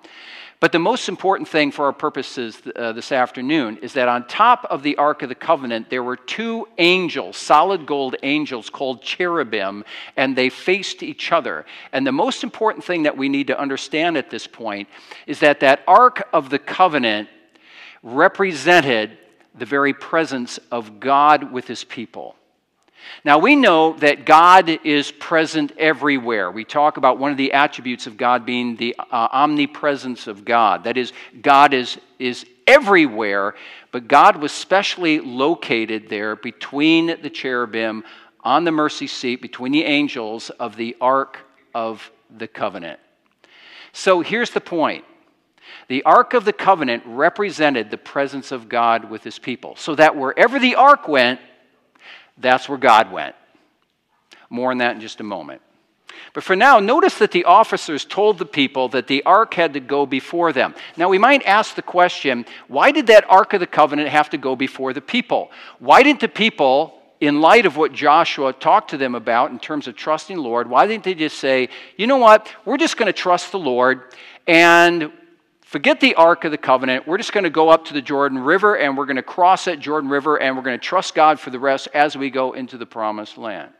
But 0.62 0.70
the 0.70 0.78
most 0.78 1.08
important 1.08 1.48
thing 1.48 1.72
for 1.72 1.86
our 1.86 1.92
purposes 1.92 2.62
uh, 2.76 2.92
this 2.92 3.10
afternoon 3.10 3.78
is 3.78 3.94
that 3.94 4.06
on 4.06 4.28
top 4.28 4.64
of 4.70 4.84
the 4.84 4.96
Ark 4.96 5.22
of 5.22 5.28
the 5.28 5.34
Covenant, 5.34 5.90
there 5.90 6.04
were 6.04 6.14
two 6.14 6.68
angels, 6.78 7.36
solid 7.36 7.84
gold 7.84 8.14
angels 8.22 8.70
called 8.70 9.02
cherubim, 9.02 9.84
and 10.16 10.36
they 10.36 10.50
faced 10.50 11.02
each 11.02 11.32
other. 11.32 11.66
And 11.92 12.06
the 12.06 12.12
most 12.12 12.44
important 12.44 12.84
thing 12.84 13.02
that 13.02 13.16
we 13.16 13.28
need 13.28 13.48
to 13.48 13.58
understand 13.58 14.16
at 14.16 14.30
this 14.30 14.46
point 14.46 14.88
is 15.26 15.40
that 15.40 15.58
that 15.58 15.82
Ark 15.88 16.28
of 16.32 16.48
the 16.48 16.60
Covenant 16.60 17.28
represented 18.04 19.18
the 19.56 19.66
very 19.66 19.92
presence 19.92 20.60
of 20.70 21.00
God 21.00 21.50
with 21.50 21.66
his 21.66 21.82
people. 21.82 22.36
Now, 23.24 23.38
we 23.38 23.54
know 23.54 23.92
that 23.98 24.26
God 24.26 24.68
is 24.68 25.12
present 25.12 25.72
everywhere. 25.78 26.50
We 26.50 26.64
talk 26.64 26.96
about 26.96 27.18
one 27.18 27.30
of 27.30 27.36
the 27.36 27.52
attributes 27.52 28.06
of 28.06 28.16
God 28.16 28.44
being 28.44 28.76
the 28.76 28.96
uh, 28.98 29.04
omnipresence 29.32 30.26
of 30.26 30.44
God. 30.44 30.84
That 30.84 30.96
is, 30.96 31.12
God 31.40 31.72
is, 31.72 31.98
is 32.18 32.44
everywhere, 32.66 33.54
but 33.92 34.08
God 34.08 34.36
was 34.36 34.50
specially 34.50 35.20
located 35.20 36.08
there 36.08 36.34
between 36.34 37.06
the 37.22 37.30
cherubim 37.30 38.04
on 38.40 38.64
the 38.64 38.72
mercy 38.72 39.06
seat, 39.06 39.40
between 39.40 39.72
the 39.72 39.84
angels 39.84 40.50
of 40.50 40.76
the 40.76 40.96
Ark 41.00 41.38
of 41.74 42.10
the 42.36 42.48
Covenant. 42.48 42.98
So 43.92 44.20
here's 44.20 44.50
the 44.50 44.60
point. 44.60 45.04
The 45.88 46.02
Ark 46.04 46.34
of 46.34 46.44
the 46.44 46.52
Covenant 46.52 47.04
represented 47.06 47.90
the 47.90 47.98
presence 47.98 48.50
of 48.50 48.68
God 48.68 49.10
with 49.10 49.22
his 49.22 49.38
people, 49.38 49.76
so 49.76 49.94
that 49.94 50.16
wherever 50.16 50.58
the 50.58 50.74
Ark 50.74 51.06
went, 51.06 51.40
that's 52.42 52.68
where 52.68 52.78
God 52.78 53.12
went. 53.12 53.34
More 54.50 54.70
on 54.70 54.78
that 54.78 54.94
in 54.94 55.00
just 55.00 55.20
a 55.20 55.24
moment. 55.24 55.62
But 56.34 56.44
for 56.44 56.56
now, 56.56 56.78
notice 56.78 57.18
that 57.18 57.30
the 57.30 57.44
officers 57.44 58.04
told 58.04 58.38
the 58.38 58.46
people 58.46 58.88
that 58.90 59.06
the 59.06 59.22
ark 59.24 59.54
had 59.54 59.74
to 59.74 59.80
go 59.80 60.06
before 60.06 60.52
them. 60.52 60.74
Now, 60.96 61.08
we 61.08 61.18
might 61.18 61.44
ask 61.44 61.74
the 61.74 61.82
question 61.82 62.46
why 62.68 62.90
did 62.90 63.06
that 63.08 63.28
ark 63.30 63.52
of 63.52 63.60
the 63.60 63.66
covenant 63.66 64.08
have 64.08 64.30
to 64.30 64.38
go 64.38 64.56
before 64.56 64.92
the 64.92 65.00
people? 65.00 65.50
Why 65.78 66.02
didn't 66.02 66.20
the 66.20 66.28
people, 66.28 67.02
in 67.20 67.40
light 67.40 67.66
of 67.66 67.76
what 67.76 67.92
Joshua 67.92 68.52
talked 68.52 68.90
to 68.90 68.96
them 68.96 69.14
about 69.14 69.50
in 69.50 69.58
terms 69.58 69.86
of 69.88 69.96
trusting 69.96 70.36
the 70.36 70.42
Lord, 70.42 70.68
why 70.68 70.86
didn't 70.86 71.04
they 71.04 71.14
just 71.14 71.38
say, 71.38 71.68
you 71.96 72.06
know 72.06 72.16
what, 72.16 72.48
we're 72.64 72.78
just 72.78 72.96
going 72.96 73.06
to 73.06 73.12
trust 73.12 73.52
the 73.52 73.58
Lord 73.58 74.14
and 74.46 75.12
Forget 75.72 76.00
the 76.00 76.14
Ark 76.16 76.44
of 76.44 76.50
the 76.50 76.58
Covenant. 76.58 77.08
We're 77.08 77.16
just 77.16 77.32
going 77.32 77.44
to 77.44 77.50
go 77.50 77.70
up 77.70 77.86
to 77.86 77.94
the 77.94 78.02
Jordan 78.02 78.38
River 78.38 78.76
and 78.76 78.94
we're 78.94 79.06
going 79.06 79.16
to 79.16 79.22
cross 79.22 79.64
that 79.64 79.80
Jordan 79.80 80.10
River 80.10 80.36
and 80.38 80.54
we're 80.54 80.62
going 80.62 80.78
to 80.78 80.86
trust 80.86 81.14
God 81.14 81.40
for 81.40 81.48
the 81.48 81.58
rest 81.58 81.88
as 81.94 82.14
we 82.14 82.28
go 82.28 82.52
into 82.52 82.76
the 82.76 82.84
promised 82.84 83.38
land. 83.38 83.72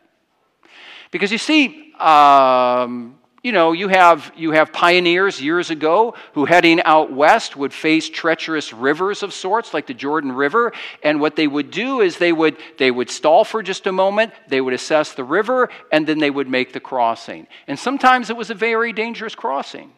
Because 1.11 1.31
you 1.31 1.37
see, 1.37 1.93
um, 1.99 3.19
you 3.43 3.53
know, 3.53 3.73
you 3.73 3.89
have, 3.89 4.33
you 4.35 4.53
have 4.53 4.73
pioneers 4.73 5.39
years 5.43 5.69
ago 5.69 6.15
who 6.33 6.47
heading 6.47 6.81
out 6.81 7.13
west 7.13 7.57
would 7.59 7.75
face 7.75 8.09
treacherous 8.09 8.73
rivers 8.73 9.23
of 9.23 9.35
sorts, 9.35 9.75
like 9.75 9.87
the 9.87 9.93
Jordan 9.93 10.33
River. 10.33 10.73
And 11.03 11.21
what 11.21 11.37
they 11.37 11.47
would 11.47 11.71
do 11.71 12.01
is 12.01 12.17
they 12.17 12.33
would, 12.33 12.57
they 12.79 12.91
would 12.91 13.11
stall 13.11 13.45
for 13.45 13.63
just 13.63 13.87
a 13.87 13.93
moment, 13.93 14.33
they 14.49 14.63
would 14.63 14.73
assess 14.73 15.13
the 15.13 15.25
river, 15.25 15.69
and 15.93 16.07
then 16.07 16.21
they 16.21 16.31
would 16.31 16.49
make 16.49 16.73
the 16.73 16.81
crossing. 16.81 17.49
And 17.67 17.79
sometimes 17.79 18.31
it 18.31 18.37
was 18.39 18.49
a 18.49 18.55
very 18.55 18.95
dangerous 18.95 19.35
crossing. 19.35 19.93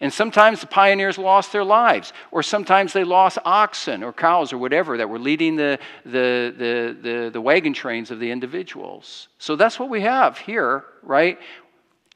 And 0.00 0.10
sometimes 0.10 0.62
the 0.62 0.66
pioneers 0.66 1.18
lost 1.18 1.52
their 1.52 1.64
lives, 1.64 2.14
or 2.30 2.42
sometimes 2.42 2.94
they 2.94 3.04
lost 3.04 3.38
oxen 3.44 4.02
or 4.02 4.14
cows 4.14 4.50
or 4.52 4.56
whatever 4.58 4.96
that 4.96 5.08
were 5.08 5.18
leading 5.18 5.56
the, 5.56 5.78
the, 6.06 6.54
the, 6.56 6.96
the, 7.02 7.30
the 7.30 7.40
wagon 7.40 7.74
trains 7.74 8.10
of 8.10 8.18
the 8.18 8.30
individuals. 8.30 9.28
So 9.38 9.56
that's 9.56 9.78
what 9.78 9.90
we 9.90 10.00
have 10.00 10.38
here, 10.38 10.84
right? 11.02 11.38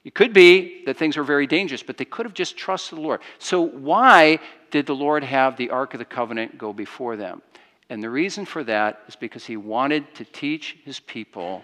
It 0.02 0.14
could 0.14 0.32
be 0.32 0.82
that 0.86 0.96
things 0.96 1.18
were 1.18 1.24
very 1.24 1.46
dangerous, 1.46 1.82
but 1.82 1.98
they 1.98 2.06
could 2.06 2.24
have 2.24 2.34
just 2.34 2.56
trusted 2.56 2.98
the 2.98 3.02
Lord. 3.02 3.20
So, 3.38 3.60
why 3.60 4.38
did 4.70 4.86
the 4.86 4.94
Lord 4.94 5.24
have 5.24 5.56
the 5.56 5.70
Ark 5.70 5.94
of 5.94 5.98
the 5.98 6.04
Covenant 6.04 6.58
go 6.58 6.72
before 6.72 7.16
them? 7.16 7.42
And 7.90 8.02
the 8.02 8.10
reason 8.10 8.44
for 8.44 8.64
that 8.64 9.00
is 9.08 9.16
because 9.16 9.44
he 9.44 9.56
wanted 9.56 10.14
to 10.14 10.24
teach 10.24 10.78
his 10.84 11.00
people 11.00 11.62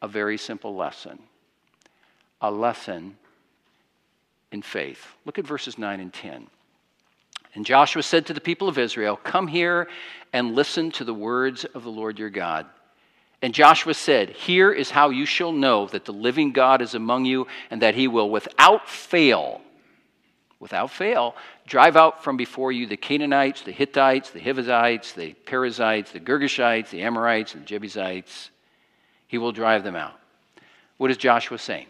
a 0.00 0.08
very 0.08 0.38
simple 0.38 0.74
lesson 0.74 1.18
a 2.40 2.50
lesson 2.50 3.16
in 4.52 4.62
faith. 4.62 5.14
Look 5.24 5.38
at 5.38 5.46
verses 5.46 5.78
9 5.78 6.00
and 6.00 6.12
10. 6.12 6.46
And 7.54 7.66
Joshua 7.66 8.02
said 8.02 8.26
to 8.26 8.34
the 8.34 8.40
people 8.40 8.68
of 8.68 8.78
Israel, 8.78 9.16
Come 9.16 9.48
here 9.48 9.88
and 10.32 10.54
listen 10.54 10.90
to 10.92 11.04
the 11.04 11.14
words 11.14 11.64
of 11.64 11.82
the 11.82 11.90
Lord 11.90 12.18
your 12.18 12.30
God. 12.30 12.66
And 13.40 13.54
Joshua 13.54 13.94
said, 13.94 14.30
Here 14.30 14.72
is 14.72 14.90
how 14.90 15.10
you 15.10 15.24
shall 15.24 15.52
know 15.52 15.86
that 15.86 16.04
the 16.04 16.12
living 16.12 16.52
God 16.52 16.82
is 16.82 16.94
among 16.94 17.24
you, 17.24 17.46
and 17.70 17.82
that 17.82 17.94
he 17.94 18.08
will 18.08 18.30
without 18.30 18.88
fail, 18.88 19.60
without 20.60 20.90
fail, 20.90 21.36
drive 21.66 21.96
out 21.96 22.24
from 22.24 22.36
before 22.36 22.72
you 22.72 22.86
the 22.86 22.96
Canaanites, 22.96 23.62
the 23.62 23.72
Hittites, 23.72 24.30
the 24.30 24.40
Hivites, 24.40 25.12
the 25.12 25.34
Perizzites, 25.46 26.12
the 26.12 26.20
Girgashites, 26.20 26.90
the 26.90 27.02
Amorites, 27.02 27.54
and 27.54 27.62
the 27.62 27.66
Jebusites. 27.66 28.50
He 29.28 29.38
will 29.38 29.52
drive 29.52 29.84
them 29.84 29.94
out. 29.96 30.18
What 30.96 31.10
is 31.10 31.16
Joshua 31.16 31.58
saying? 31.58 31.86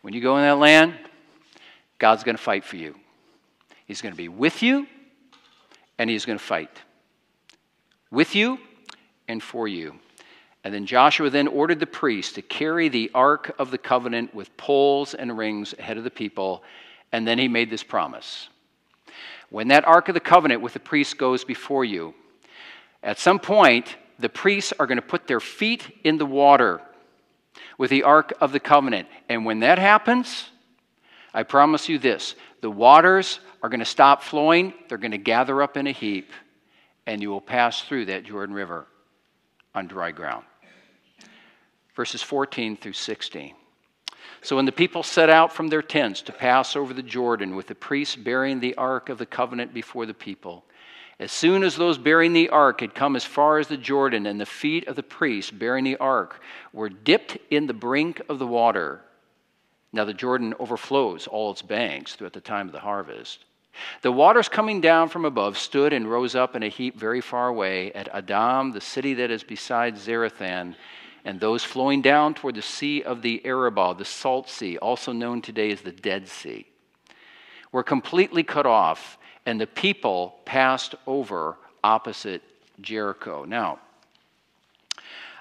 When 0.00 0.14
you 0.14 0.20
go 0.20 0.36
in 0.36 0.42
that 0.42 0.58
land, 0.58 0.94
God's 2.02 2.24
going 2.24 2.36
to 2.36 2.42
fight 2.42 2.64
for 2.64 2.74
you. 2.74 2.96
He's 3.86 4.02
going 4.02 4.12
to 4.12 4.16
be 4.16 4.26
with 4.26 4.60
you, 4.60 4.88
and 5.98 6.10
He's 6.10 6.24
going 6.24 6.36
to 6.36 6.44
fight. 6.44 6.82
With 8.10 8.34
you 8.34 8.58
and 9.28 9.40
for 9.40 9.68
you. 9.68 9.94
And 10.64 10.74
then 10.74 10.84
Joshua 10.84 11.30
then 11.30 11.46
ordered 11.46 11.78
the 11.78 11.86
priests 11.86 12.32
to 12.32 12.42
carry 12.42 12.88
the 12.88 13.12
ark 13.14 13.54
of 13.56 13.70
the 13.70 13.78
covenant 13.78 14.34
with 14.34 14.56
poles 14.56 15.14
and 15.14 15.38
rings 15.38 15.76
ahead 15.78 15.96
of 15.96 16.02
the 16.02 16.10
people. 16.10 16.64
And 17.12 17.24
then 17.24 17.38
he 17.38 17.46
made 17.46 17.70
this 17.70 17.84
promise 17.84 18.48
When 19.50 19.68
that 19.68 19.86
ark 19.86 20.08
of 20.08 20.14
the 20.14 20.20
covenant 20.20 20.60
with 20.60 20.72
the 20.72 20.80
priests 20.80 21.14
goes 21.14 21.44
before 21.44 21.84
you, 21.84 22.14
at 23.04 23.20
some 23.20 23.38
point, 23.38 23.94
the 24.18 24.28
priests 24.28 24.72
are 24.76 24.88
going 24.88 24.96
to 24.96 25.02
put 25.02 25.28
their 25.28 25.38
feet 25.38 26.00
in 26.02 26.18
the 26.18 26.26
water 26.26 26.80
with 27.78 27.90
the 27.90 28.02
ark 28.02 28.32
of 28.40 28.50
the 28.50 28.58
covenant. 28.58 29.06
And 29.28 29.44
when 29.44 29.60
that 29.60 29.78
happens, 29.78 30.48
I 31.34 31.42
promise 31.42 31.88
you 31.88 31.98
this 31.98 32.34
the 32.60 32.70
waters 32.70 33.40
are 33.62 33.68
going 33.68 33.80
to 33.80 33.86
stop 33.86 34.22
flowing, 34.22 34.74
they're 34.88 34.98
going 34.98 35.12
to 35.12 35.18
gather 35.18 35.62
up 35.62 35.76
in 35.76 35.86
a 35.86 35.92
heap, 35.92 36.30
and 37.06 37.22
you 37.22 37.30
will 37.30 37.40
pass 37.40 37.82
through 37.82 38.06
that 38.06 38.24
Jordan 38.24 38.54
River 38.54 38.86
on 39.74 39.86
dry 39.86 40.10
ground 40.10 40.44
verses 41.94 42.22
14 42.22 42.76
through 42.76 42.92
16. 42.94 43.54
So 44.42 44.56
when 44.56 44.64
the 44.64 44.72
people 44.72 45.02
set 45.02 45.30
out 45.30 45.52
from 45.52 45.68
their 45.68 45.82
tents 45.82 46.22
to 46.22 46.32
pass 46.32 46.74
over 46.74 46.92
the 46.92 47.02
Jordan 47.02 47.54
with 47.54 47.66
the 47.66 47.74
priests 47.74 48.16
bearing 48.16 48.60
the 48.60 48.74
ark 48.76 49.08
of 49.08 49.18
the 49.18 49.26
covenant 49.26 49.72
before 49.72 50.06
the 50.06 50.14
people, 50.14 50.64
as 51.20 51.30
soon 51.30 51.62
as 51.62 51.76
those 51.76 51.98
bearing 51.98 52.32
the 52.32 52.48
ark 52.48 52.80
had 52.80 52.94
come 52.94 53.14
as 53.14 53.24
far 53.24 53.58
as 53.58 53.68
the 53.68 53.76
Jordan, 53.76 54.26
and 54.26 54.40
the 54.40 54.46
feet 54.46 54.88
of 54.88 54.96
the 54.96 55.02
priests 55.02 55.52
bearing 55.52 55.84
the 55.84 55.98
ark 55.98 56.40
were 56.72 56.88
dipped 56.88 57.38
in 57.50 57.66
the 57.66 57.74
brink 57.74 58.20
of 58.28 58.38
the 58.40 58.46
water. 58.46 59.02
Now 59.92 60.04
the 60.04 60.14
Jordan 60.14 60.54
overflows 60.58 61.26
all 61.26 61.50
its 61.50 61.62
banks 61.62 62.14
throughout 62.14 62.32
the 62.32 62.40
time 62.40 62.66
of 62.66 62.72
the 62.72 62.80
harvest. 62.80 63.44
The 64.02 64.12
waters 64.12 64.48
coming 64.48 64.80
down 64.80 65.08
from 65.08 65.24
above 65.24 65.56
stood 65.56 65.92
and 65.92 66.10
rose 66.10 66.34
up 66.34 66.54
in 66.54 66.62
a 66.62 66.68
heap 66.68 66.98
very 66.98 67.20
far 67.20 67.48
away 67.48 67.92
at 67.92 68.08
Adam, 68.08 68.72
the 68.72 68.80
city 68.80 69.14
that 69.14 69.30
is 69.30 69.42
beside 69.42 69.96
Zarethan, 69.96 70.74
and 71.24 71.40
those 71.40 71.64
flowing 71.64 72.02
down 72.02 72.34
toward 72.34 72.54
the 72.56 72.62
Sea 72.62 73.02
of 73.02 73.22
the 73.22 73.44
Arabah, 73.44 73.94
the 73.94 74.04
Salt 74.04 74.48
Sea, 74.48 74.76
also 74.78 75.12
known 75.12 75.40
today 75.40 75.70
as 75.70 75.80
the 75.80 75.92
Dead 75.92 76.28
Sea, 76.28 76.66
were 77.70 77.82
completely 77.82 78.42
cut 78.42 78.66
off, 78.66 79.18
and 79.46 79.60
the 79.60 79.66
people 79.66 80.36
passed 80.44 80.94
over 81.06 81.56
opposite 81.82 82.42
Jericho. 82.80 83.44
Now, 83.44 83.78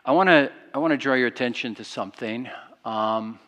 I 0.06 0.12
want 0.12 0.30
to 0.30 0.52
I 0.74 0.78
want 0.78 0.92
to 0.92 0.98
draw 0.98 1.16
your 1.16 1.28
attention 1.28 1.76
to 1.76 1.84
something, 1.84 2.50
um, 2.86 3.40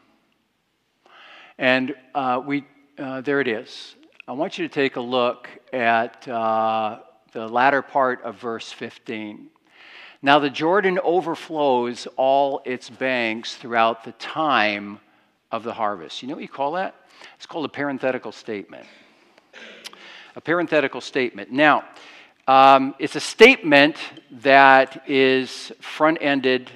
and 1.58 1.94
uh, 2.16 2.42
we 2.46 2.66
uh, 2.98 3.22
there 3.22 3.42
it 3.42 3.48
is. 3.48 3.96
I 4.28 4.34
want 4.34 4.58
you 4.58 4.68
to 4.68 4.74
take 4.74 4.96
a 4.96 5.02
look 5.02 5.50
at 5.72 6.28
uh, 6.28 7.00
the 7.32 7.48
latter 7.48 7.82
part 7.82 8.22
of 8.24 8.36
verse 8.36 8.72
15. 8.72 9.48
Now 10.22 10.39
the 10.39 10.50
Jordan 10.50 11.00
overflows 11.04 12.08
all 12.16 12.62
its 12.66 12.89
banks 12.89 13.56
throughout 13.56 14.04
the 14.04 14.13
time 14.13 15.00
of 15.52 15.63
the 15.63 15.74
harvest. 15.74 16.22
You 16.22 16.30
know 16.30 16.36
what 16.36 16.42
you 16.42 16.48
call 16.48 16.74
that? 16.74 16.96
It's 17.36 17.46
called 17.46 17.66
a 17.66 17.70
parenthetical 17.70 18.32
statement. 18.32 18.86
A 20.36 20.42
parenthetical 20.42 21.02
statement. 21.02 21.52
Now, 21.52 21.84
um, 22.48 22.96
it's 23.00 23.16
a 23.16 23.20
statement 23.20 23.98
that 24.32 25.04
is 25.08 25.72
front 25.80 26.18
ended, 26.22 26.72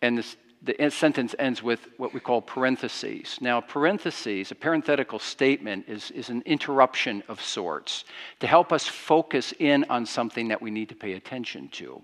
and 0.00 0.18
this, 0.18 0.36
the 0.66 0.90
sentence 0.90 1.34
ends 1.38 1.62
with 1.62 1.88
what 1.96 2.12
we 2.12 2.20
call 2.20 2.42
parentheses. 2.42 3.38
Now, 3.40 3.60
parentheses, 3.60 4.50
a 4.50 4.54
parenthetical 4.54 5.18
statement, 5.18 5.88
is, 5.88 6.10
is 6.10 6.28
an 6.28 6.42
interruption 6.44 7.22
of 7.28 7.40
sorts 7.40 8.04
to 8.40 8.46
help 8.46 8.72
us 8.72 8.86
focus 8.86 9.54
in 9.58 9.84
on 9.88 10.06
something 10.06 10.48
that 10.48 10.60
we 10.60 10.70
need 10.70 10.88
to 10.90 10.94
pay 10.94 11.12
attention 11.12 11.68
to. 11.68 12.02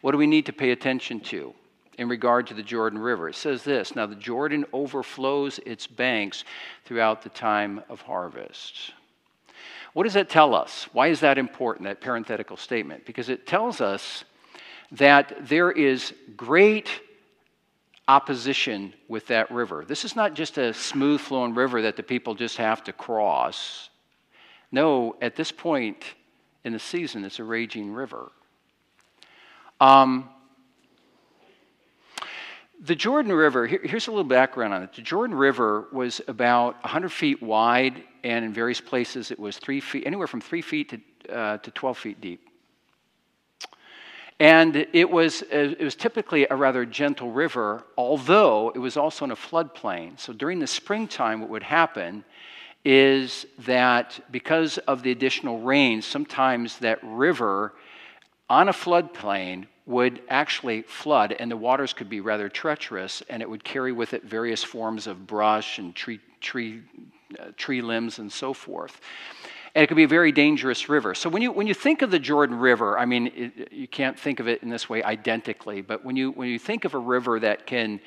What 0.00 0.12
do 0.12 0.18
we 0.18 0.26
need 0.26 0.46
to 0.46 0.52
pay 0.52 0.70
attention 0.70 1.20
to 1.20 1.54
in 1.98 2.08
regard 2.08 2.46
to 2.46 2.54
the 2.54 2.62
Jordan 2.62 2.98
River? 2.98 3.28
It 3.28 3.34
says 3.34 3.64
this 3.64 3.94
Now, 3.94 4.06
the 4.06 4.14
Jordan 4.14 4.64
overflows 4.72 5.58
its 5.66 5.86
banks 5.86 6.44
throughout 6.84 7.22
the 7.22 7.28
time 7.28 7.82
of 7.88 8.00
harvest. 8.02 8.92
What 9.94 10.04
does 10.04 10.14
that 10.14 10.30
tell 10.30 10.54
us? 10.54 10.86
Why 10.92 11.08
is 11.08 11.20
that 11.20 11.38
important, 11.38 11.88
that 11.88 12.00
parenthetical 12.00 12.56
statement? 12.56 13.04
Because 13.04 13.28
it 13.28 13.46
tells 13.46 13.80
us 13.80 14.24
that 14.92 15.48
there 15.48 15.70
is 15.70 16.14
great 16.36 16.88
opposition 18.08 18.94
with 19.06 19.26
that 19.26 19.50
river. 19.50 19.84
This 19.86 20.04
is 20.04 20.16
not 20.16 20.34
just 20.34 20.56
a 20.56 20.72
smooth 20.72 21.20
flowing 21.20 21.54
river 21.54 21.82
that 21.82 21.96
the 21.96 22.02
people 22.02 22.34
just 22.34 22.56
have 22.56 22.82
to 22.84 22.92
cross. 22.92 23.90
No, 24.72 25.16
at 25.20 25.36
this 25.36 25.52
point 25.52 26.02
in 26.64 26.72
the 26.72 26.78
season, 26.78 27.24
it's 27.24 27.38
a 27.38 27.44
raging 27.44 27.92
river. 27.92 28.32
Um, 29.80 30.30
the 32.80 32.94
Jordan 32.94 33.32
River, 33.32 33.66
here, 33.66 33.80
here's 33.82 34.06
a 34.06 34.10
little 34.10 34.24
background 34.24 34.72
on 34.72 34.82
it. 34.82 34.94
The 34.94 35.02
Jordan 35.02 35.36
River 35.36 35.88
was 35.92 36.20
about 36.28 36.74
100 36.84 37.10
feet 37.10 37.42
wide, 37.42 38.02
and 38.24 38.44
in 38.44 38.52
various 38.52 38.80
places 38.80 39.30
it 39.30 39.38
was 39.38 39.58
three 39.58 39.80
feet, 39.80 40.04
anywhere 40.06 40.26
from 40.26 40.40
three 40.40 40.62
feet 40.62 40.88
to, 40.90 41.34
uh, 41.34 41.58
to 41.58 41.70
12 41.70 41.98
feet 41.98 42.20
deep. 42.20 42.47
And 44.40 44.86
it 44.92 45.10
was, 45.10 45.42
it 45.42 45.80
was 45.80 45.96
typically 45.96 46.46
a 46.48 46.54
rather 46.54 46.84
gentle 46.84 47.32
river, 47.32 47.84
although 47.96 48.70
it 48.70 48.78
was 48.78 48.96
also 48.96 49.24
in 49.24 49.32
a 49.32 49.36
floodplain. 49.36 50.18
So 50.18 50.32
during 50.32 50.60
the 50.60 50.66
springtime, 50.66 51.40
what 51.40 51.50
would 51.50 51.64
happen 51.64 52.24
is 52.84 53.46
that 53.60 54.20
because 54.30 54.78
of 54.78 55.02
the 55.02 55.10
additional 55.10 55.60
rain, 55.60 56.02
sometimes 56.02 56.78
that 56.78 57.00
river 57.02 57.74
on 58.48 58.68
a 58.68 58.72
floodplain 58.72 59.66
would 59.86 60.22
actually 60.28 60.82
flood, 60.82 61.32
and 61.32 61.50
the 61.50 61.56
waters 61.56 61.92
could 61.92 62.08
be 62.08 62.20
rather 62.20 62.48
treacherous, 62.48 63.22
and 63.28 63.42
it 63.42 63.50
would 63.50 63.64
carry 63.64 63.90
with 63.90 64.14
it 64.14 64.22
various 64.22 64.62
forms 64.62 65.08
of 65.08 65.26
brush 65.26 65.78
and 65.78 65.96
tree, 65.96 66.20
tree, 66.40 66.82
uh, 67.40 67.46
tree 67.56 67.82
limbs 67.82 68.20
and 68.20 68.30
so 68.30 68.52
forth 68.52 69.00
and 69.74 69.84
it 69.84 69.86
can 69.86 69.96
be 69.96 70.04
a 70.04 70.08
very 70.08 70.32
dangerous 70.32 70.88
river. 70.88 71.14
So 71.14 71.28
when 71.28 71.42
you, 71.42 71.52
when 71.52 71.66
you 71.66 71.74
think 71.74 72.02
of 72.02 72.10
the 72.10 72.18
Jordan 72.18 72.58
River, 72.58 72.98
I 72.98 73.04
mean, 73.04 73.26
it, 73.34 73.72
you 73.72 73.88
can't 73.88 74.18
think 74.18 74.40
of 74.40 74.48
it 74.48 74.62
in 74.62 74.68
this 74.68 74.88
way 74.88 75.02
identically, 75.02 75.80
but 75.80 76.04
when 76.04 76.16
you, 76.16 76.30
when 76.30 76.48
you 76.48 76.58
think 76.58 76.84
of 76.84 76.94
a 76.94 76.98
river 76.98 77.40
that 77.40 77.66
can, 77.66 78.00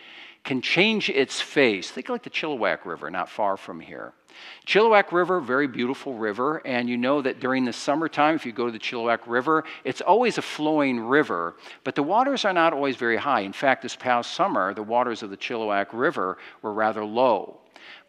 can 0.43 0.61
change 0.61 1.09
its 1.09 1.39
face, 1.39 1.91
think 1.91 2.09
like 2.09 2.23
the 2.23 2.29
Chilliwack 2.29 2.85
River, 2.85 3.11
not 3.11 3.29
far 3.29 3.57
from 3.57 3.79
here. 3.79 4.13
Chilliwack 4.65 5.11
River, 5.11 5.39
very 5.39 5.67
beautiful 5.67 6.15
river, 6.15 6.65
and 6.65 6.89
you 6.89 6.97
know 6.97 7.21
that 7.21 7.39
during 7.39 7.65
the 7.65 7.73
summertime, 7.73 8.35
if 8.35 8.45
you 8.45 8.51
go 8.51 8.65
to 8.65 8.71
the 8.71 8.79
Chilliwack 8.79 9.19
River, 9.27 9.63
it's 9.83 10.01
always 10.01 10.37
a 10.37 10.41
flowing 10.41 10.99
river, 10.99 11.55
but 11.83 11.95
the 11.95 12.03
waters 12.03 12.45
are 12.45 12.53
not 12.53 12.73
always 12.73 12.95
very 12.95 13.17
high. 13.17 13.41
In 13.41 13.53
fact, 13.53 13.81
this 13.81 13.95
past 13.95 14.33
summer, 14.33 14.73
the 14.73 14.83
waters 14.83 15.21
of 15.21 15.29
the 15.29 15.37
Chilliwack 15.37 15.87
River 15.93 16.37
were 16.61 16.73
rather 16.73 17.05
low. 17.05 17.60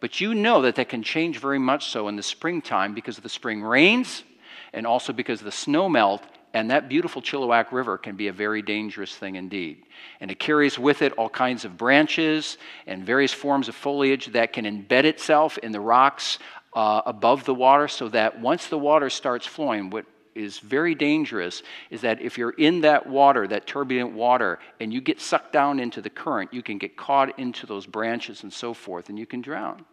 But 0.03 0.19
you 0.19 0.35
know 0.35 0.63
that 0.63 0.75
that 0.75 0.89
can 0.89 1.01
change 1.01 1.37
very 1.37 1.59
much 1.59 1.87
so 1.87 2.09
in 2.09 2.17
the 2.17 2.23
springtime 2.23 2.93
because 2.93 3.15
of 3.15 3.23
the 3.23 3.29
spring 3.29 3.63
rains 3.63 4.25
and 4.73 4.85
also 4.85 5.13
because 5.13 5.39
of 5.39 5.45
the 5.45 5.51
snow 5.53 5.87
melt. 5.87 6.21
And 6.53 6.71
that 6.71 6.89
beautiful 6.89 7.21
Chilliwack 7.21 7.71
River 7.71 7.97
can 7.97 8.17
be 8.17 8.27
a 8.27 8.33
very 8.33 8.61
dangerous 8.61 9.15
thing 9.15 9.37
indeed. 9.37 9.83
And 10.19 10.29
it 10.29 10.39
carries 10.39 10.77
with 10.77 11.01
it 11.03 11.13
all 11.13 11.29
kinds 11.29 11.63
of 11.63 11.77
branches 11.77 12.57
and 12.85 13.05
various 13.05 13.31
forms 13.31 13.69
of 13.69 13.75
foliage 13.75 14.25
that 14.33 14.51
can 14.51 14.65
embed 14.65 15.05
itself 15.05 15.57
in 15.59 15.71
the 15.71 15.79
rocks 15.79 16.37
uh, 16.73 17.03
above 17.05 17.45
the 17.45 17.53
water 17.53 17.87
so 17.87 18.09
that 18.09 18.41
once 18.41 18.67
the 18.67 18.77
water 18.77 19.09
starts 19.09 19.47
flowing, 19.47 19.89
what 19.89 20.05
is 20.35 20.59
very 20.59 20.95
dangerous 20.95 21.63
is 21.89 22.01
that 22.01 22.21
if 22.21 22.37
you're 22.37 22.51
in 22.51 22.81
that 22.81 23.07
water, 23.07 23.47
that 23.47 23.67
turbulent 23.67 24.13
water, 24.13 24.59
and 24.79 24.93
you 24.93 25.01
get 25.01 25.21
sucked 25.21 25.53
down 25.53 25.79
into 25.79 26.01
the 26.01 26.09
current, 26.09 26.53
you 26.53 26.63
can 26.63 26.77
get 26.77 26.97
caught 26.97 27.37
into 27.39 27.65
those 27.65 27.85
branches 27.85 28.43
and 28.43 28.51
so 28.51 28.73
forth, 28.73 29.09
and 29.09 29.17
you 29.17 29.25
can 29.25 29.41
drown. 29.41 29.85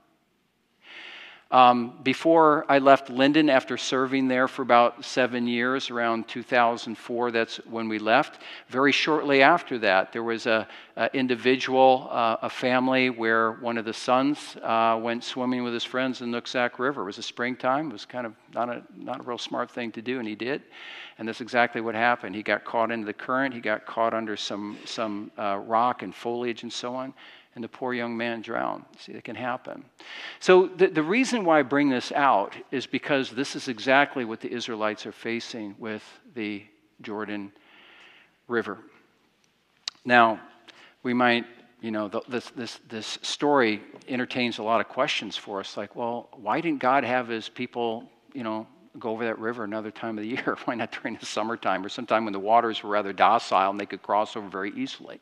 Um, 1.52 1.98
before 2.04 2.64
I 2.68 2.78
left 2.78 3.08
Lynden, 3.08 3.50
after 3.50 3.76
serving 3.76 4.28
there 4.28 4.46
for 4.46 4.62
about 4.62 5.04
seven 5.04 5.48
years, 5.48 5.90
around 5.90 6.28
2004, 6.28 7.32
that's 7.32 7.56
when 7.66 7.88
we 7.88 7.98
left. 7.98 8.40
Very 8.68 8.92
shortly 8.92 9.42
after 9.42 9.76
that, 9.78 10.12
there 10.12 10.22
was 10.22 10.46
a, 10.46 10.68
a 10.96 11.12
individual, 11.12 12.08
uh, 12.12 12.36
a 12.42 12.48
family 12.48 13.10
where 13.10 13.52
one 13.52 13.78
of 13.78 13.84
the 13.84 13.92
sons 13.92 14.56
uh, 14.62 14.96
went 15.02 15.24
swimming 15.24 15.64
with 15.64 15.74
his 15.74 15.82
friends 15.82 16.20
in 16.20 16.30
Nooksack 16.30 16.78
River. 16.78 17.02
It 17.02 17.06
was 17.06 17.18
a 17.18 17.22
springtime. 17.22 17.88
It 17.88 17.94
was 17.94 18.04
kind 18.04 18.26
of 18.26 18.34
not 18.54 18.68
a 18.68 18.82
not 18.96 19.18
a 19.18 19.22
real 19.24 19.38
smart 19.38 19.72
thing 19.72 19.90
to 19.92 20.02
do, 20.02 20.20
and 20.20 20.28
he 20.28 20.36
did. 20.36 20.62
And 21.18 21.26
that's 21.26 21.40
exactly 21.40 21.80
what 21.80 21.96
happened. 21.96 22.36
He 22.36 22.44
got 22.44 22.64
caught 22.64 22.92
into 22.92 23.06
the 23.06 23.12
current. 23.12 23.54
He 23.54 23.60
got 23.60 23.86
caught 23.86 24.14
under 24.14 24.36
some 24.36 24.78
some 24.84 25.32
uh, 25.36 25.56
rock 25.56 26.04
and 26.04 26.14
foliage 26.14 26.62
and 26.62 26.72
so 26.72 26.94
on 26.94 27.12
and 27.54 27.64
the 27.64 27.68
poor 27.68 27.92
young 27.92 28.16
man 28.16 28.42
drowned. 28.42 28.84
See, 28.98 29.12
it 29.12 29.24
can 29.24 29.36
happen. 29.36 29.84
So, 30.38 30.68
the, 30.68 30.86
the 30.86 31.02
reason 31.02 31.44
why 31.44 31.58
I 31.58 31.62
bring 31.62 31.88
this 31.88 32.12
out 32.12 32.54
is 32.70 32.86
because 32.86 33.30
this 33.30 33.56
is 33.56 33.68
exactly 33.68 34.24
what 34.24 34.40
the 34.40 34.50
Israelites 34.50 35.06
are 35.06 35.12
facing 35.12 35.74
with 35.78 36.02
the 36.34 36.64
Jordan 37.02 37.52
River. 38.46 38.78
Now, 40.04 40.40
we 41.02 41.12
might, 41.12 41.44
you 41.80 41.90
know, 41.90 42.08
this, 42.28 42.50
this, 42.50 42.78
this 42.88 43.18
story 43.22 43.82
entertains 44.08 44.58
a 44.58 44.62
lot 44.62 44.80
of 44.80 44.88
questions 44.88 45.36
for 45.36 45.60
us 45.60 45.76
like, 45.76 45.96
well, 45.96 46.28
why 46.32 46.60
didn't 46.60 46.80
God 46.80 47.04
have 47.04 47.28
his 47.28 47.48
people, 47.48 48.08
you 48.32 48.42
know, 48.42 48.66
go 48.98 49.10
over 49.10 49.24
that 49.24 49.38
river 49.38 49.64
another 49.64 49.90
time 49.90 50.18
of 50.18 50.24
the 50.24 50.30
year. 50.36 50.56
Why 50.64 50.74
not 50.74 50.92
during 50.92 51.16
the 51.16 51.26
summertime 51.26 51.84
or 51.84 51.88
sometime 51.88 52.24
when 52.24 52.32
the 52.32 52.40
waters 52.40 52.82
were 52.82 52.90
rather 52.90 53.12
docile 53.12 53.70
and 53.70 53.78
they 53.78 53.86
could 53.86 54.02
cross 54.02 54.36
over 54.36 54.48
very 54.48 54.72
easily? 54.72 55.20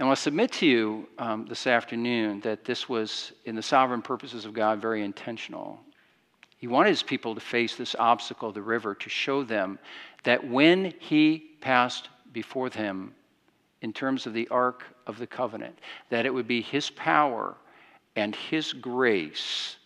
And 0.00 0.08
I'll 0.08 0.16
submit 0.16 0.50
to 0.52 0.66
you 0.66 1.06
um, 1.18 1.44
this 1.44 1.66
afternoon 1.66 2.40
that 2.40 2.64
this 2.64 2.88
was, 2.88 3.32
in 3.44 3.54
the 3.54 3.60
sovereign 3.60 4.00
purposes 4.00 4.46
of 4.46 4.54
God, 4.54 4.80
very 4.80 5.04
intentional. 5.04 5.78
He 6.56 6.66
wanted 6.68 6.88
his 6.88 7.02
people 7.02 7.34
to 7.34 7.40
face 7.40 7.76
this 7.76 7.94
obstacle, 7.98 8.50
the 8.50 8.62
river, 8.62 8.94
to 8.94 9.08
show 9.10 9.44
them 9.44 9.78
that 10.24 10.42
when 10.42 10.94
he 11.00 11.50
passed 11.60 12.08
before 12.32 12.70
them 12.70 13.14
in 13.82 13.92
terms 13.92 14.24
of 14.24 14.32
the 14.32 14.48
Ark 14.48 14.84
of 15.06 15.18
the 15.18 15.26
Covenant, 15.26 15.78
that 16.08 16.24
it 16.24 16.32
would 16.32 16.48
be 16.48 16.62
his 16.62 16.88
power 16.88 17.54
and 18.16 18.34
his 18.34 18.72
grace 18.72 19.76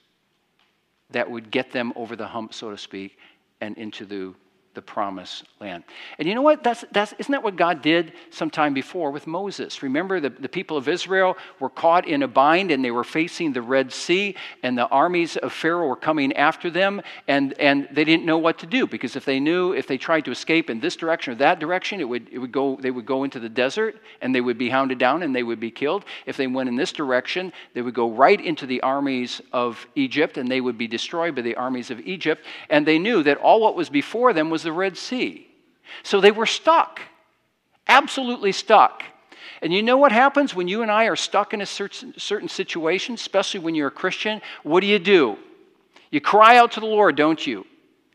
that 1.10 1.28
would 1.28 1.50
get 1.50 1.72
them 1.72 1.92
over 1.96 2.14
the 2.14 2.28
hump, 2.28 2.54
so 2.54 2.70
to 2.70 2.78
speak, 2.78 3.18
and 3.60 3.76
into 3.78 4.04
the 4.06 4.32
the 4.74 4.82
promised 4.82 5.44
land. 5.60 5.84
And 6.18 6.28
you 6.28 6.34
know 6.34 6.42
what? 6.42 6.62
That's, 6.64 6.84
that's, 6.92 7.14
isn't 7.18 7.30
that 7.32 7.42
what 7.42 7.56
God 7.56 7.80
did 7.80 8.12
sometime 8.30 8.74
before 8.74 9.10
with 9.10 9.26
Moses? 9.26 9.82
Remember, 9.82 10.20
the, 10.20 10.30
the 10.30 10.48
people 10.48 10.76
of 10.76 10.88
Israel 10.88 11.36
were 11.60 11.70
caught 11.70 12.06
in 12.08 12.22
a 12.22 12.28
bind 12.28 12.70
and 12.70 12.84
they 12.84 12.90
were 12.90 13.04
facing 13.04 13.52
the 13.52 13.62
Red 13.62 13.92
Sea, 13.92 14.34
and 14.62 14.76
the 14.76 14.88
armies 14.88 15.36
of 15.36 15.52
Pharaoh 15.52 15.86
were 15.86 15.96
coming 15.96 16.32
after 16.34 16.70
them, 16.70 17.00
and, 17.28 17.52
and 17.60 17.88
they 17.92 18.04
didn't 18.04 18.26
know 18.26 18.38
what 18.38 18.58
to 18.58 18.66
do 18.66 18.86
because 18.86 19.16
if 19.16 19.24
they 19.24 19.38
knew, 19.38 19.72
if 19.72 19.86
they 19.86 19.96
tried 19.96 20.24
to 20.24 20.30
escape 20.30 20.68
in 20.70 20.80
this 20.80 20.96
direction 20.96 21.32
or 21.32 21.36
that 21.36 21.60
direction, 21.60 22.00
it 22.00 22.08
would, 22.08 22.28
it 22.32 22.38
would 22.38 22.52
go, 22.52 22.76
they 22.80 22.90
would 22.90 23.06
go 23.06 23.24
into 23.24 23.38
the 23.38 23.48
desert 23.48 23.96
and 24.20 24.34
they 24.34 24.40
would 24.40 24.58
be 24.58 24.68
hounded 24.68 24.98
down 24.98 25.22
and 25.22 25.34
they 25.34 25.42
would 25.42 25.60
be 25.60 25.70
killed. 25.70 26.04
If 26.26 26.36
they 26.36 26.46
went 26.46 26.68
in 26.68 26.76
this 26.76 26.92
direction, 26.92 27.52
they 27.74 27.82
would 27.82 27.94
go 27.94 28.10
right 28.10 28.40
into 28.40 28.66
the 28.66 28.80
armies 28.80 29.40
of 29.52 29.86
Egypt 29.94 30.36
and 30.36 30.48
they 30.48 30.60
would 30.60 30.76
be 30.76 30.88
destroyed 30.88 31.36
by 31.36 31.42
the 31.42 31.54
armies 31.54 31.90
of 31.90 32.00
Egypt. 32.00 32.44
And 32.70 32.84
they 32.84 32.98
knew 32.98 33.22
that 33.22 33.38
all 33.38 33.60
what 33.60 33.76
was 33.76 33.88
before 33.88 34.32
them 34.32 34.50
was 34.50 34.63
the 34.64 34.72
Red 34.72 34.96
Sea. 34.96 35.46
So 36.02 36.20
they 36.20 36.30
were 36.30 36.46
stuck, 36.46 37.00
absolutely 37.86 38.52
stuck. 38.52 39.04
And 39.62 39.72
you 39.72 39.82
know 39.82 39.96
what 39.96 40.12
happens 40.12 40.54
when 40.54 40.68
you 40.68 40.82
and 40.82 40.90
I 40.90 41.04
are 41.04 41.16
stuck 41.16 41.54
in 41.54 41.62
a 41.62 41.66
certain, 41.66 42.48
situation, 42.48 43.14
especially 43.14 43.60
when 43.60 43.74
you're 43.74 43.88
a 43.88 43.92
Christian? 43.92 44.42
What 44.62 44.80
do 44.80 44.86
you 44.86 44.98
do? 44.98 45.38
You 46.10 46.20
cry 46.20 46.58
out 46.58 46.72
to 46.72 46.80
the 46.80 46.86
Lord, 46.86 47.16
don't 47.16 47.44
you? 47.46 47.64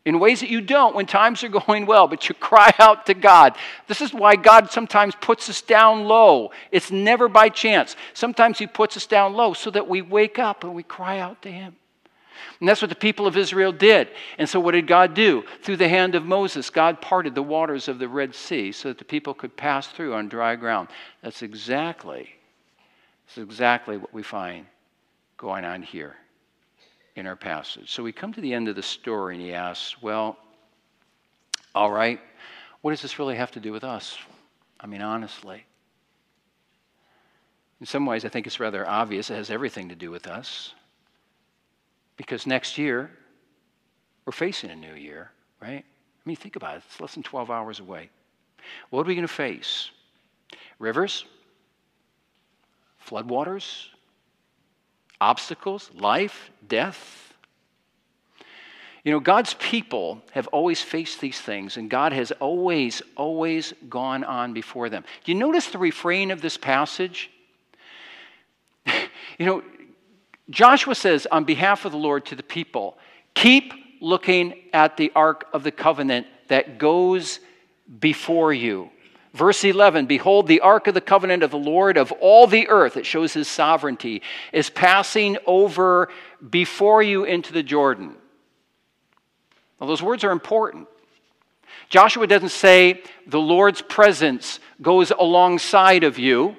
In 0.05 0.19
ways 0.19 0.41
that 0.41 0.49
you 0.49 0.61
don't 0.61 0.95
when 0.95 1.05
times 1.05 1.43
are 1.43 1.49
going 1.65 1.85
well, 1.85 2.07
but 2.07 2.29
you 2.29 2.35
cry 2.35 2.73
out 2.77 3.07
to 3.07 3.13
God. 3.13 3.55
This 3.87 3.99
is 3.99 4.13
why 4.13 4.35
God 4.35 4.71
sometimes 4.71 5.15
puts 5.15 5.49
us 5.49 5.61
down 5.61 6.05
low. 6.05 6.51
It's 6.71 6.91
never 6.91 7.27
by 7.27 7.49
chance. 7.49 7.95
Sometimes 8.13 8.59
He 8.59 8.67
puts 8.67 8.95
us 8.95 9.07
down 9.07 9.33
low 9.33 9.53
so 9.53 9.71
that 9.71 9.87
we 9.87 10.01
wake 10.01 10.39
up 10.39 10.63
and 10.63 10.75
we 10.75 10.83
cry 10.83 11.19
out 11.19 11.41
to 11.41 11.51
Him. 11.51 11.75
And 12.59 12.67
that's 12.67 12.81
what 12.81 12.89
the 12.89 12.95
people 12.95 13.25
of 13.25 13.37
Israel 13.37 13.71
did. 13.71 14.09
And 14.37 14.47
so, 14.47 14.59
what 14.59 14.73
did 14.73 14.85
God 14.85 15.13
do? 15.13 15.43
Through 15.63 15.77
the 15.77 15.87
hand 15.87 16.15
of 16.15 16.25
Moses, 16.25 16.69
God 16.69 16.99
parted 16.99 17.33
the 17.33 17.41
waters 17.41 17.87
of 17.87 17.99
the 17.99 18.09
Red 18.09 18.35
Sea 18.35 18.71
so 18.73 18.89
that 18.89 18.97
the 18.97 19.05
people 19.05 19.33
could 19.33 19.55
pass 19.55 19.87
through 19.87 20.13
on 20.13 20.27
dry 20.27 20.55
ground. 20.55 20.89
That's 21.23 21.41
exactly, 21.41 22.29
that's 23.25 23.37
exactly 23.37 23.95
what 23.97 24.13
we 24.13 24.23
find 24.23 24.65
going 25.37 25.63
on 25.63 25.81
here 25.81 26.17
in 27.15 27.25
our 27.25 27.37
passage. 27.37 27.91
So, 27.91 28.03
we 28.03 28.11
come 28.11 28.33
to 28.33 28.41
the 28.41 28.53
end 28.53 28.67
of 28.67 28.75
the 28.75 28.83
story, 28.83 29.35
and 29.35 29.43
he 29.43 29.53
asks, 29.53 30.01
Well, 30.01 30.37
all 31.73 31.91
right, 31.91 32.19
what 32.81 32.91
does 32.91 33.01
this 33.01 33.19
really 33.19 33.35
have 33.35 33.51
to 33.51 33.61
do 33.61 33.71
with 33.71 33.85
us? 33.85 34.17
I 34.81 34.87
mean, 34.87 35.01
honestly. 35.01 35.65
In 37.79 37.85
some 37.85 38.05
ways, 38.05 38.25
I 38.25 38.29
think 38.29 38.47
it's 38.47 38.59
rather 38.59 38.85
obvious. 38.85 39.29
It 39.29 39.35
has 39.35 39.49
everything 39.49 39.87
to 39.87 39.95
do 39.95 40.11
with 40.11 40.27
us. 40.27 40.73
Because 42.19 42.45
next 42.45 42.77
year, 42.77 43.09
we're 44.25 44.33
facing 44.33 44.69
a 44.69 44.75
new 44.75 44.93
year, 44.93 45.31
right? 45.61 45.85
I 45.85 46.21
mean, 46.25 46.35
think 46.35 46.57
about 46.57 46.75
it. 46.75 46.83
It's 46.85 46.99
less 46.99 47.13
than 47.13 47.23
12 47.23 47.49
hours 47.49 47.79
away. 47.79 48.09
What 48.89 49.05
are 49.05 49.07
we 49.07 49.15
going 49.15 49.25
to 49.25 49.33
face? 49.33 49.89
Rivers? 50.79 51.23
Floodwaters? 53.07 53.85
Obstacles? 55.21 55.89
Life? 55.93 56.51
Death? 56.67 57.33
You 59.05 59.13
know, 59.13 59.21
God's 59.21 59.53
people 59.53 60.21
have 60.31 60.47
always 60.47 60.81
faced 60.81 61.21
these 61.21 61.39
things, 61.39 61.77
and 61.77 61.89
God 61.89 62.11
has 62.11 62.33
always, 62.33 63.01
always 63.15 63.73
gone 63.87 64.25
on 64.25 64.51
before 64.51 64.89
them. 64.89 65.05
Do 65.23 65.31
you 65.31 65.37
notice 65.37 65.67
the 65.67 65.77
refrain 65.77 66.31
of 66.31 66.41
this 66.41 66.57
passage? 66.57 67.31
you 68.85 69.45
know, 69.45 69.63
Joshua 70.49 70.95
says 70.95 71.27
on 71.31 71.43
behalf 71.43 71.85
of 71.85 71.91
the 71.91 71.97
Lord 71.97 72.25
to 72.27 72.35
the 72.35 72.43
people, 72.43 72.97
keep 73.33 73.73
looking 74.01 74.55
at 74.73 74.97
the 74.97 75.11
Ark 75.15 75.47
of 75.53 75.63
the 75.63 75.71
Covenant 75.71 76.27
that 76.47 76.77
goes 76.77 77.39
before 77.99 78.53
you. 78.53 78.89
Verse 79.33 79.63
11 79.63 80.07
Behold, 80.07 80.47
the 80.47 80.61
ark 80.61 80.87
of 80.87 80.93
the 80.93 81.01
covenant 81.01 81.43
of 81.43 81.51
the 81.51 81.57
Lord 81.57 81.97
of 81.97 82.11
all 82.13 82.47
the 82.47 82.67
earth, 82.67 82.97
it 82.97 83.05
shows 83.05 83.33
his 83.33 83.47
sovereignty, 83.47 84.21
is 84.51 84.69
passing 84.69 85.37
over 85.45 86.09
before 86.49 87.03
you 87.03 87.25
into 87.25 87.53
the 87.53 87.63
Jordan. 87.63 88.15
Well, 89.79 89.87
those 89.87 90.01
words 90.01 90.23
are 90.23 90.31
important. 90.31 90.87
Joshua 91.89 92.27
doesn't 92.27 92.49
say 92.49 93.01
the 93.27 93.39
Lord's 93.39 93.81
presence 93.81 94.59
goes 94.81 95.11
alongside 95.11 96.03
of 96.03 96.19
you, 96.19 96.55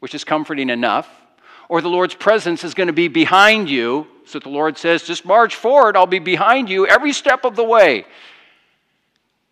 which 0.00 0.14
is 0.14 0.24
comforting 0.24 0.68
enough 0.68 1.19
or 1.70 1.80
the 1.80 1.88
Lord's 1.88 2.16
presence 2.16 2.64
is 2.64 2.74
going 2.74 2.88
to 2.88 2.92
be 2.92 3.06
behind 3.06 3.70
you. 3.70 4.08
So 4.24 4.40
the 4.40 4.48
Lord 4.48 4.76
says, 4.76 5.04
just 5.04 5.24
march 5.24 5.54
forward, 5.54 5.96
I'll 5.96 6.04
be 6.04 6.18
behind 6.18 6.68
you 6.68 6.84
every 6.84 7.12
step 7.12 7.44
of 7.44 7.54
the 7.54 7.62
way. 7.62 8.04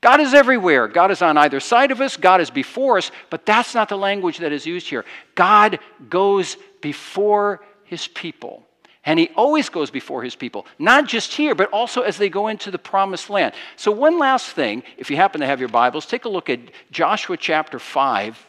God 0.00 0.20
is 0.20 0.35
everywhere. 0.35 0.88
God 0.88 1.12
is 1.12 1.22
on 1.22 1.38
either 1.38 1.61
side 1.61 1.92
of 1.92 2.00
us, 2.00 2.16
God 2.16 2.40
is 2.40 2.50
before 2.50 2.98
us, 2.98 3.12
but 3.31 3.46
that's 3.46 3.72
not 3.72 3.88
the 3.88 3.96
language 3.96 4.38
that 4.38 4.50
is 4.50 4.66
used 4.66 4.88
here. 4.88 5.04
God 5.37 5.78
goes 6.11 6.57
before 6.81 7.61
his 7.85 8.09
people. 8.09 8.64
And 9.04 9.20
he 9.20 9.31
always 9.37 9.68
goes 9.68 9.90
before 9.90 10.24
his 10.24 10.35
people, 10.35 10.66
not 10.76 11.07
just 11.07 11.33
here, 11.33 11.54
but 11.54 11.70
also 11.70 12.02
as 12.02 12.18
they 12.18 12.28
go 12.28 12.48
into 12.48 12.72
the 12.72 12.78
promised 12.78 13.31
land. 13.31 13.54
So, 13.76 13.92
one 13.92 14.18
last 14.18 14.50
thing, 14.50 14.83
if 14.98 15.09
you 15.09 15.16
happen 15.16 15.40
to 15.40 15.46
have 15.46 15.61
your 15.61 15.68
Bibles, 15.70 16.04
take 16.04 16.24
a 16.24 16.28
look 16.28 16.50
at 16.50 16.59
Joshua 16.90 17.37
chapter 17.37 17.78
5, 17.78 18.44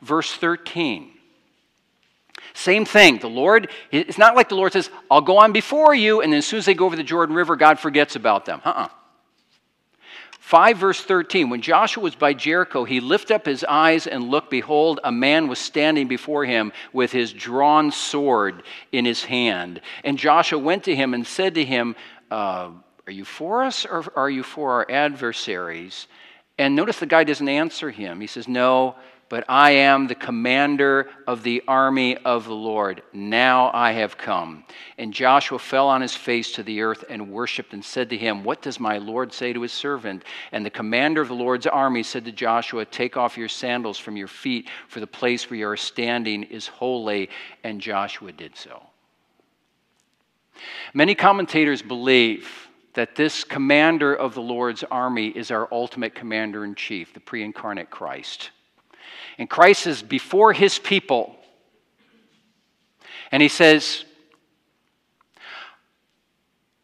verse 0.00 0.32
13. 0.32 1.17
Same 2.54 2.84
thing. 2.84 3.18
The 3.18 3.28
Lord, 3.28 3.70
it's 3.90 4.18
not 4.18 4.36
like 4.36 4.48
the 4.48 4.54
Lord 4.54 4.72
says, 4.72 4.90
I'll 5.10 5.20
go 5.20 5.38
on 5.38 5.52
before 5.52 5.94
you, 5.94 6.20
and 6.20 6.32
then 6.32 6.38
as 6.38 6.46
soon 6.46 6.58
as 6.58 6.66
they 6.66 6.74
go 6.74 6.86
over 6.86 6.96
the 6.96 7.02
Jordan 7.02 7.34
River, 7.34 7.56
God 7.56 7.78
forgets 7.78 8.16
about 8.16 8.44
them. 8.44 8.60
Uh 8.64 8.70
uh-uh. 8.70 8.84
uh 8.84 8.88
5 10.48 10.78
verse 10.78 11.02
13 11.02 11.50
When 11.50 11.60
Joshua 11.60 12.02
was 12.02 12.14
by 12.14 12.32
Jericho, 12.32 12.84
he 12.84 13.00
lifted 13.00 13.34
up 13.34 13.44
his 13.44 13.64
eyes 13.64 14.06
and 14.06 14.30
looked. 14.30 14.50
Behold, 14.50 14.98
a 15.04 15.12
man 15.12 15.46
was 15.46 15.58
standing 15.58 16.08
before 16.08 16.46
him 16.46 16.72
with 16.94 17.12
his 17.12 17.34
drawn 17.34 17.92
sword 17.92 18.62
in 18.90 19.04
his 19.04 19.22
hand. 19.24 19.82
And 20.04 20.18
Joshua 20.18 20.58
went 20.58 20.84
to 20.84 20.96
him 20.96 21.12
and 21.12 21.26
said 21.26 21.56
to 21.56 21.64
him, 21.66 21.96
uh, 22.30 22.70
Are 23.06 23.12
you 23.12 23.26
for 23.26 23.62
us 23.62 23.84
or 23.84 24.06
are 24.16 24.30
you 24.30 24.42
for 24.42 24.70
our 24.72 24.90
adversaries? 24.90 26.06
And 26.56 26.74
notice 26.74 26.98
the 26.98 27.04
guy 27.04 27.24
doesn't 27.24 27.46
answer 27.46 27.90
him. 27.90 28.18
He 28.18 28.26
says, 28.26 28.48
No, 28.48 28.94
but 29.28 29.44
I 29.48 29.72
am 29.72 30.06
the 30.06 30.14
commander 30.14 31.10
of 31.26 31.42
the 31.42 31.62
army 31.68 32.16
of 32.16 32.46
the 32.46 32.54
Lord. 32.54 33.02
Now 33.12 33.70
I 33.74 33.92
have 33.92 34.16
come. 34.16 34.64
And 34.96 35.12
Joshua 35.12 35.58
fell 35.58 35.88
on 35.88 36.00
his 36.00 36.14
face 36.14 36.52
to 36.52 36.62
the 36.62 36.80
earth 36.80 37.04
and 37.10 37.30
worshiped 37.30 37.74
and 37.74 37.84
said 37.84 38.08
to 38.10 38.16
him, 38.16 38.42
What 38.42 38.62
does 38.62 38.80
my 38.80 38.98
Lord 38.98 39.32
say 39.32 39.52
to 39.52 39.60
his 39.60 39.72
servant? 39.72 40.24
And 40.52 40.64
the 40.64 40.70
commander 40.70 41.20
of 41.20 41.28
the 41.28 41.34
Lord's 41.34 41.66
army 41.66 42.02
said 42.02 42.24
to 42.24 42.32
Joshua, 42.32 42.86
Take 42.86 43.16
off 43.16 43.36
your 43.36 43.48
sandals 43.48 43.98
from 43.98 44.16
your 44.16 44.28
feet, 44.28 44.68
for 44.88 45.00
the 45.00 45.06
place 45.06 45.50
where 45.50 45.58
you 45.58 45.68
are 45.68 45.76
standing 45.76 46.44
is 46.44 46.66
holy. 46.66 47.28
And 47.64 47.80
Joshua 47.80 48.32
did 48.32 48.56
so. 48.56 48.82
Many 50.94 51.14
commentators 51.14 51.82
believe 51.82 52.68
that 52.94 53.14
this 53.14 53.44
commander 53.44 54.14
of 54.14 54.34
the 54.34 54.42
Lord's 54.42 54.82
army 54.84 55.28
is 55.28 55.50
our 55.50 55.68
ultimate 55.70 56.14
commander 56.14 56.64
in 56.64 56.74
chief, 56.74 57.12
the 57.12 57.20
pre 57.20 57.44
incarnate 57.44 57.90
Christ. 57.90 58.50
And 59.38 59.48
Christ 59.48 59.86
is 59.86 60.02
before 60.02 60.52
his 60.52 60.78
people. 60.78 61.36
And 63.30 63.42
he 63.42 63.48
says, 63.48 64.04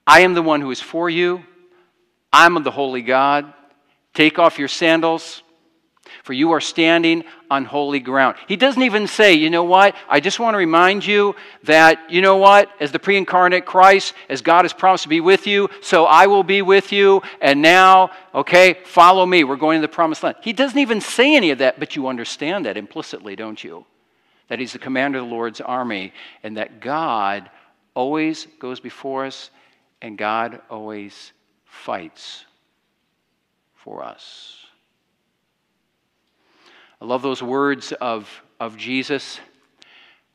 I 0.06 0.20
am 0.20 0.34
the 0.34 0.42
one 0.42 0.60
who 0.60 0.70
is 0.70 0.80
for 0.80 1.10
you. 1.10 1.42
I'm 2.32 2.62
the 2.62 2.70
holy 2.70 3.02
God. 3.02 3.52
Take 4.12 4.38
off 4.38 4.58
your 4.58 4.68
sandals 4.68 5.42
for 6.24 6.32
you 6.32 6.52
are 6.52 6.60
standing 6.60 7.22
on 7.50 7.66
holy 7.66 8.00
ground. 8.00 8.36
He 8.48 8.56
doesn't 8.56 8.82
even 8.82 9.06
say, 9.06 9.34
you 9.34 9.50
know 9.50 9.64
what? 9.64 9.94
I 10.08 10.20
just 10.20 10.40
want 10.40 10.54
to 10.54 10.58
remind 10.58 11.04
you 11.04 11.36
that, 11.64 12.10
you 12.10 12.22
know 12.22 12.38
what? 12.38 12.70
As 12.80 12.92
the 12.92 12.98
pre 12.98 13.18
incarnate 13.18 13.66
Christ, 13.66 14.14
as 14.30 14.40
God 14.40 14.64
has 14.64 14.72
promised 14.72 15.02
to 15.02 15.10
be 15.10 15.20
with 15.20 15.46
you, 15.46 15.68
so 15.82 16.06
I 16.06 16.26
will 16.26 16.42
be 16.42 16.62
with 16.62 16.92
you. 16.92 17.20
And 17.42 17.60
now, 17.60 18.10
okay, 18.34 18.78
follow 18.86 19.26
me. 19.26 19.44
We're 19.44 19.56
going 19.56 19.82
to 19.82 19.86
the 19.86 19.92
promised 19.92 20.22
land. 20.22 20.36
He 20.40 20.54
doesn't 20.54 20.78
even 20.78 21.02
say 21.02 21.36
any 21.36 21.50
of 21.50 21.58
that, 21.58 21.78
but 21.78 21.94
you 21.94 22.08
understand 22.08 22.64
that 22.64 22.78
implicitly, 22.78 23.36
don't 23.36 23.62
you? 23.62 23.84
That 24.48 24.58
he's 24.58 24.72
the 24.72 24.78
commander 24.78 25.18
of 25.18 25.26
the 25.26 25.30
Lord's 25.30 25.60
army 25.60 26.14
and 26.42 26.56
that 26.56 26.80
God 26.80 27.50
always 27.92 28.46
goes 28.58 28.80
before 28.80 29.26
us 29.26 29.50
and 30.00 30.16
God 30.16 30.62
always 30.70 31.32
fights 31.66 32.46
for 33.74 34.02
us. 34.02 34.64
I 37.04 37.06
love 37.06 37.20
those 37.20 37.42
words 37.42 37.92
of, 37.92 38.42
of 38.58 38.78
Jesus 38.78 39.38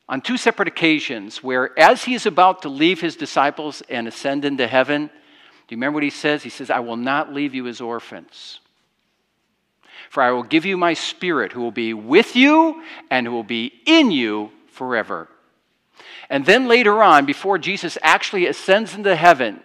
on 0.08 0.22
two 0.22 0.38
separate 0.38 0.68
occasions 0.68 1.42
where, 1.42 1.78
as 1.80 2.04
he 2.04 2.14
is 2.14 2.28
about 2.28 2.62
to 2.62 2.70
leave 2.70 3.02
his 3.02 3.16
disciples 3.16 3.82
and 3.90 4.08
ascend 4.08 4.46
into 4.46 4.68
heaven, 4.68 5.08
do 5.08 5.12
you 5.70 5.78
remember 5.78 5.96
what 5.96 6.04
he 6.04 6.12
says? 6.12 6.44
He 6.44 6.52
says, 6.52 6.70
I 6.70 6.82
will 6.82 6.96
not 6.96 7.34
leave 7.34 7.56
you 7.56 7.66
as 7.66 7.82
orphans. 7.82 8.60
For 10.12 10.22
I 10.22 10.30
will 10.30 10.44
give 10.44 10.64
you 10.64 10.78
my 10.78 10.94
spirit, 10.94 11.54
who 11.54 11.62
will 11.62 11.72
be 11.72 11.96
with 11.96 12.36
you 12.36 12.84
and 13.10 13.26
who 13.26 13.34
will 13.34 13.42
be 13.42 13.74
in 13.88 14.12
you 14.12 14.52
forever. 14.68 15.28
And 16.30 16.46
then 16.46 16.68
later 16.68 17.02
on, 17.02 17.26
before 17.26 17.58
Jesus 17.58 17.98
actually 18.04 18.46
ascends 18.46 18.94
into 18.94 19.16
heaven, 19.16 19.60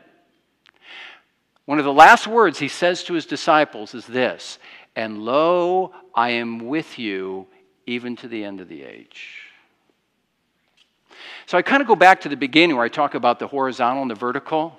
one 1.66 1.78
of 1.78 1.84
the 1.84 1.92
last 1.92 2.26
words 2.26 2.60
he 2.60 2.68
says 2.68 3.04
to 3.04 3.12
his 3.12 3.26
disciples 3.26 3.94
is 3.94 4.06
this 4.06 4.58
And 4.96 5.18
lo, 5.18 5.92
I 6.14 6.30
am 6.30 6.66
with 6.66 6.98
you 6.98 7.46
even 7.86 8.16
to 8.16 8.28
the 8.28 8.44
end 8.44 8.60
of 8.60 8.68
the 8.68 8.82
age. 8.82 9.40
So 11.46 11.58
I 11.58 11.62
kind 11.62 11.82
of 11.82 11.88
go 11.88 11.96
back 11.96 12.22
to 12.22 12.28
the 12.28 12.36
beginning 12.36 12.76
where 12.76 12.84
I 12.84 12.88
talk 12.88 13.14
about 13.14 13.38
the 13.38 13.46
horizontal 13.46 14.02
and 14.02 14.10
the 14.10 14.14
vertical. 14.14 14.78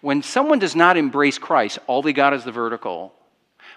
When 0.00 0.22
someone 0.22 0.58
does 0.58 0.76
not 0.76 0.96
embrace 0.96 1.38
Christ, 1.38 1.78
all 1.86 2.02
they 2.02 2.12
got 2.12 2.34
is 2.34 2.44
the 2.44 2.52
vertical. 2.52 3.12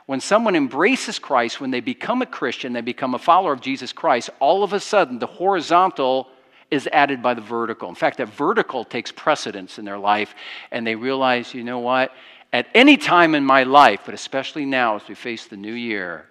When 0.06 0.20
someone 0.20 0.56
embraces 0.56 1.18
Christ, 1.18 1.60
when 1.60 1.72
they 1.72 1.80
become 1.80 2.22
a 2.22 2.28
Christian, 2.28 2.74
they 2.74 2.82
become 2.82 3.16
a 3.16 3.20
follower 3.20 3.54
of 3.54 3.62
Jesus 3.62 3.92
Christ, 3.92 4.30
all 4.40 4.64
of 4.64 4.74
a 4.74 4.80
sudden 4.80 5.18
the 5.18 5.26
horizontal 5.26 6.28
is 6.70 6.88
added 6.92 7.24
by 7.24 7.34
the 7.34 7.42
vertical. 7.42 7.90
In 7.90 7.96
fact, 7.96 8.18
that 8.18 8.30
vertical 8.30 8.84
takes 8.84 9.12
precedence 9.12 9.80
in 9.80 9.86
their 9.86 9.98
life, 9.98 10.36
and 10.72 10.86
they 10.86 10.96
realize, 10.96 11.54
you 11.54 11.64
know 11.64 11.80
what? 11.80 12.12
At 12.54 12.68
any 12.76 12.98
time 12.98 13.34
in 13.36 13.44
my 13.44 13.64
life, 13.64 14.02
but 14.06 14.14
especially 14.14 14.66
now 14.66 14.96
as 14.96 15.08
we 15.08 15.16
face 15.16 15.46
the 15.48 15.58
new 15.58 15.74
year, 15.74 16.26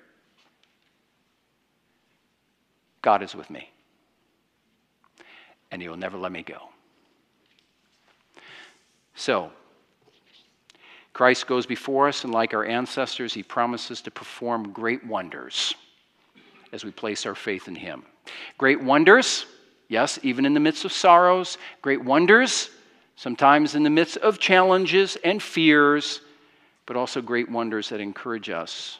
God 3.05 3.23
is 3.23 3.37
with 3.37 3.51
me, 3.51 3.71
and 5.71 5.81
He 5.81 5.88
will 5.88 5.97
never 5.97 6.19
let 6.19 6.33
me 6.33 6.43
go. 6.43 6.71
So, 9.14 9.53
Christ 11.12 11.47
goes 11.47 11.67
before 11.67 12.09
us, 12.09 12.25
and 12.25 12.33
like 12.33 12.53
our 12.55 12.64
ancestors, 12.64 13.33
He 13.33 13.45
promises 13.45 14.03
to 14.03 14.11
perform 14.11 14.73
great 14.73 15.07
wonders 15.07 15.75
as 16.73 16.85
we 16.85 16.90
place 16.90 17.25
our 17.27 17.37
faith 17.37 17.69
in 17.69 17.77
Him. 17.77 18.03
Great 18.59 18.83
wonders 18.83 19.47
Yes, 19.88 20.19
even 20.23 20.47
in 20.47 20.55
the 20.55 20.61
midst 20.61 20.85
of 20.85 20.93
sorrows, 20.93 21.59
great 21.83 22.03
wonders, 22.03 22.71
sometimes 23.17 23.75
in 23.75 23.83
the 23.83 23.90
midst 23.90 24.17
of 24.17 24.38
challenges 24.38 25.17
and 25.23 25.43
fears, 25.43 26.21
but 26.87 26.97
also 26.97 27.21
great 27.21 27.51
wonders 27.51 27.90
that 27.90 28.01
encourage 28.01 28.51
us. 28.51 28.99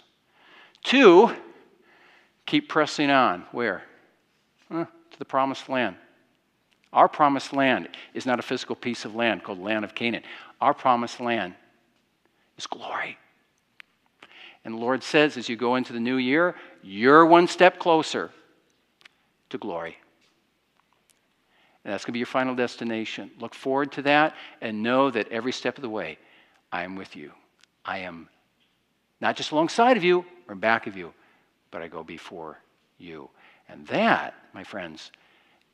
Two, 0.83 1.35
keep 2.47 2.69
pressing 2.69 3.11
on. 3.11 3.45
Where? 3.53 3.83
To 4.71 5.19
the 5.19 5.25
promised 5.25 5.69
land. 5.69 5.97
Our 6.93 7.09
promised 7.09 7.53
land 7.53 7.89
is 8.15 8.25
not 8.25 8.39
a 8.39 8.43
physical 8.43 8.77
piece 8.77 9.05
of 9.05 9.15
land 9.15 9.43
called 9.43 9.59
land 9.59 9.85
of 9.85 9.95
Canaan. 9.95 10.23
Our 10.61 10.75
promised 10.75 11.21
land 11.21 11.55
is 12.57 12.67
glory. 12.67 13.19
And 14.65 14.75
the 14.75 14.79
Lord 14.79 15.03
says, 15.03 15.37
as 15.37 15.49
you 15.49 15.57
go 15.57 15.75
into 15.77 15.93
the 15.93 16.01
new 16.01 16.17
year, 16.17 16.55
you're 16.83 17.27
one 17.27 17.49
step 17.49 17.79
closer 17.79 18.31
to 19.51 19.59
glory. 19.59 19.97
And 21.85 21.93
that's 21.93 22.05
going 22.05 22.13
to 22.13 22.15
be 22.15 22.21
your 22.21 22.27
final 22.27 22.55
destination. 22.55 23.31
Look 23.39 23.55
forward 23.55 23.93
to 23.93 24.03
that 24.03 24.35
and 24.63 24.83
know 24.83 25.11
that 25.11 25.29
every 25.29 25.53
step 25.53 25.77
of 25.77 25.83
the 25.83 25.91
way, 25.91 26.19
I 26.73 26.85
am 26.85 26.97
with 26.97 27.15
you. 27.15 27.33
I 27.85 27.99
am 27.99 28.29
not 29.21 29.37
just 29.37 29.51
alongside 29.51 29.97
of 29.97 30.05
you 30.05 30.25
or 30.49 30.55
back 30.55 30.87
of 30.87 30.97
you, 30.97 31.13
but 31.71 31.83
I 31.83 31.89
go 31.89 32.03
before 32.03 32.59
you. 32.99 33.29
And 33.69 33.87
that, 33.89 34.35
my 34.55 34.65
friends, 34.65 35.11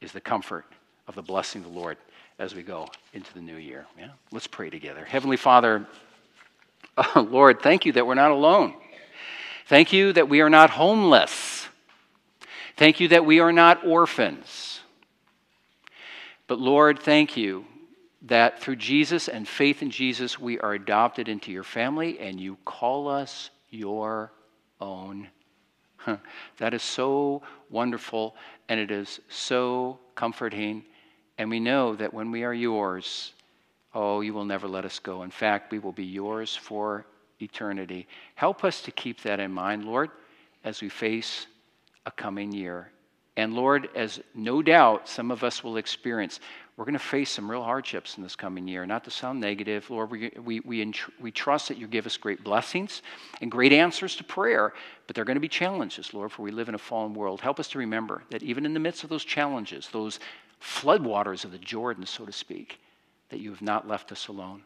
is 0.00 0.12
the 0.12 0.20
comfort 0.20 0.64
of 1.06 1.14
the 1.14 1.22
blessing 1.22 1.64
of 1.64 1.72
the 1.72 1.78
Lord 1.78 1.98
as 2.38 2.54
we 2.54 2.62
go 2.62 2.88
into 3.12 3.32
the 3.34 3.40
new 3.40 3.56
year. 3.56 3.86
Yeah? 3.98 4.08
Let's 4.32 4.46
pray 4.46 4.70
together. 4.70 5.04
Heavenly 5.04 5.36
Father, 5.36 5.86
oh, 6.96 7.26
Lord, 7.30 7.60
thank 7.60 7.84
you 7.84 7.92
that 7.92 8.06
we're 8.06 8.14
not 8.14 8.30
alone. 8.30 8.74
Thank 9.66 9.92
you 9.92 10.12
that 10.14 10.28
we 10.28 10.40
are 10.40 10.50
not 10.50 10.70
homeless. 10.70 11.68
Thank 12.76 12.98
you 12.98 13.08
that 13.08 13.26
we 13.26 13.40
are 13.40 13.52
not 13.52 13.86
orphans. 13.86 14.80
But 16.46 16.58
Lord, 16.58 16.98
thank 16.98 17.36
you 17.36 17.66
that 18.22 18.60
through 18.60 18.76
Jesus 18.76 19.28
and 19.28 19.46
faith 19.46 19.82
in 19.82 19.90
Jesus, 19.90 20.38
we 20.38 20.58
are 20.58 20.72
adopted 20.72 21.28
into 21.28 21.52
your 21.52 21.62
family 21.62 22.18
and 22.18 22.40
you 22.40 22.56
call 22.64 23.06
us 23.06 23.50
your 23.70 24.32
own. 24.80 25.28
That 26.58 26.74
is 26.74 26.82
so 26.82 27.42
wonderful 27.68 28.34
and 28.68 28.78
it 28.80 28.90
is 28.90 29.20
so 29.28 29.98
comforting. 30.14 30.84
And 31.38 31.50
we 31.50 31.60
know 31.60 31.94
that 31.96 32.12
when 32.12 32.30
we 32.30 32.44
are 32.44 32.54
yours, 32.54 33.32
oh, 33.94 34.20
you 34.20 34.34
will 34.34 34.44
never 34.44 34.68
let 34.68 34.84
us 34.84 34.98
go. 34.98 35.22
In 35.22 35.30
fact, 35.30 35.72
we 35.72 35.78
will 35.78 35.92
be 35.92 36.04
yours 36.04 36.54
for 36.54 37.06
eternity. 37.40 38.06
Help 38.34 38.64
us 38.64 38.82
to 38.82 38.90
keep 38.90 39.22
that 39.22 39.40
in 39.40 39.52
mind, 39.52 39.84
Lord, 39.84 40.10
as 40.64 40.80
we 40.80 40.88
face 40.88 41.46
a 42.06 42.10
coming 42.10 42.52
year. 42.52 42.90
And 43.36 43.54
Lord, 43.54 43.88
as 43.94 44.20
no 44.34 44.60
doubt 44.60 45.08
some 45.08 45.30
of 45.30 45.42
us 45.44 45.64
will 45.64 45.78
experience, 45.78 46.40
we're 46.80 46.86
going 46.86 46.94
to 46.94 46.98
face 46.98 47.30
some 47.30 47.50
real 47.50 47.62
hardships 47.62 48.16
in 48.16 48.22
this 48.22 48.34
coming 48.34 48.66
year. 48.66 48.86
Not 48.86 49.04
to 49.04 49.10
sound 49.10 49.38
negative, 49.38 49.90
Lord, 49.90 50.10
we, 50.10 50.32
we, 50.42 50.60
we, 50.60 50.94
we 51.20 51.30
trust 51.30 51.68
that 51.68 51.76
you 51.76 51.86
give 51.86 52.06
us 52.06 52.16
great 52.16 52.42
blessings 52.42 53.02
and 53.42 53.50
great 53.50 53.74
answers 53.74 54.16
to 54.16 54.24
prayer, 54.24 54.72
but 55.06 55.14
there 55.14 55.20
are 55.20 55.26
going 55.26 55.36
to 55.36 55.42
be 55.42 55.46
challenges, 55.46 56.14
Lord, 56.14 56.32
for 56.32 56.40
we 56.40 56.50
live 56.50 56.70
in 56.70 56.74
a 56.74 56.78
fallen 56.78 57.12
world. 57.12 57.42
Help 57.42 57.60
us 57.60 57.68
to 57.68 57.78
remember 57.78 58.22
that 58.30 58.42
even 58.42 58.64
in 58.64 58.72
the 58.72 58.80
midst 58.80 59.04
of 59.04 59.10
those 59.10 59.26
challenges, 59.26 59.90
those 59.92 60.20
floodwaters 60.58 61.44
of 61.44 61.52
the 61.52 61.58
Jordan, 61.58 62.06
so 62.06 62.24
to 62.24 62.32
speak, 62.32 62.80
that 63.28 63.40
you 63.40 63.50
have 63.50 63.60
not 63.60 63.86
left 63.86 64.10
us 64.10 64.28
alone, 64.28 64.62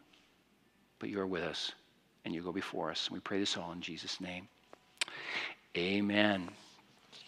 but 1.00 1.08
you 1.08 1.18
are 1.18 1.26
with 1.26 1.42
us 1.42 1.72
and 2.24 2.32
you 2.32 2.42
go 2.42 2.52
before 2.52 2.92
us. 2.92 3.10
We 3.10 3.18
pray 3.18 3.40
this 3.40 3.56
all 3.56 3.72
in 3.72 3.80
Jesus' 3.80 4.20
name. 4.20 4.46
Amen. 5.76 6.48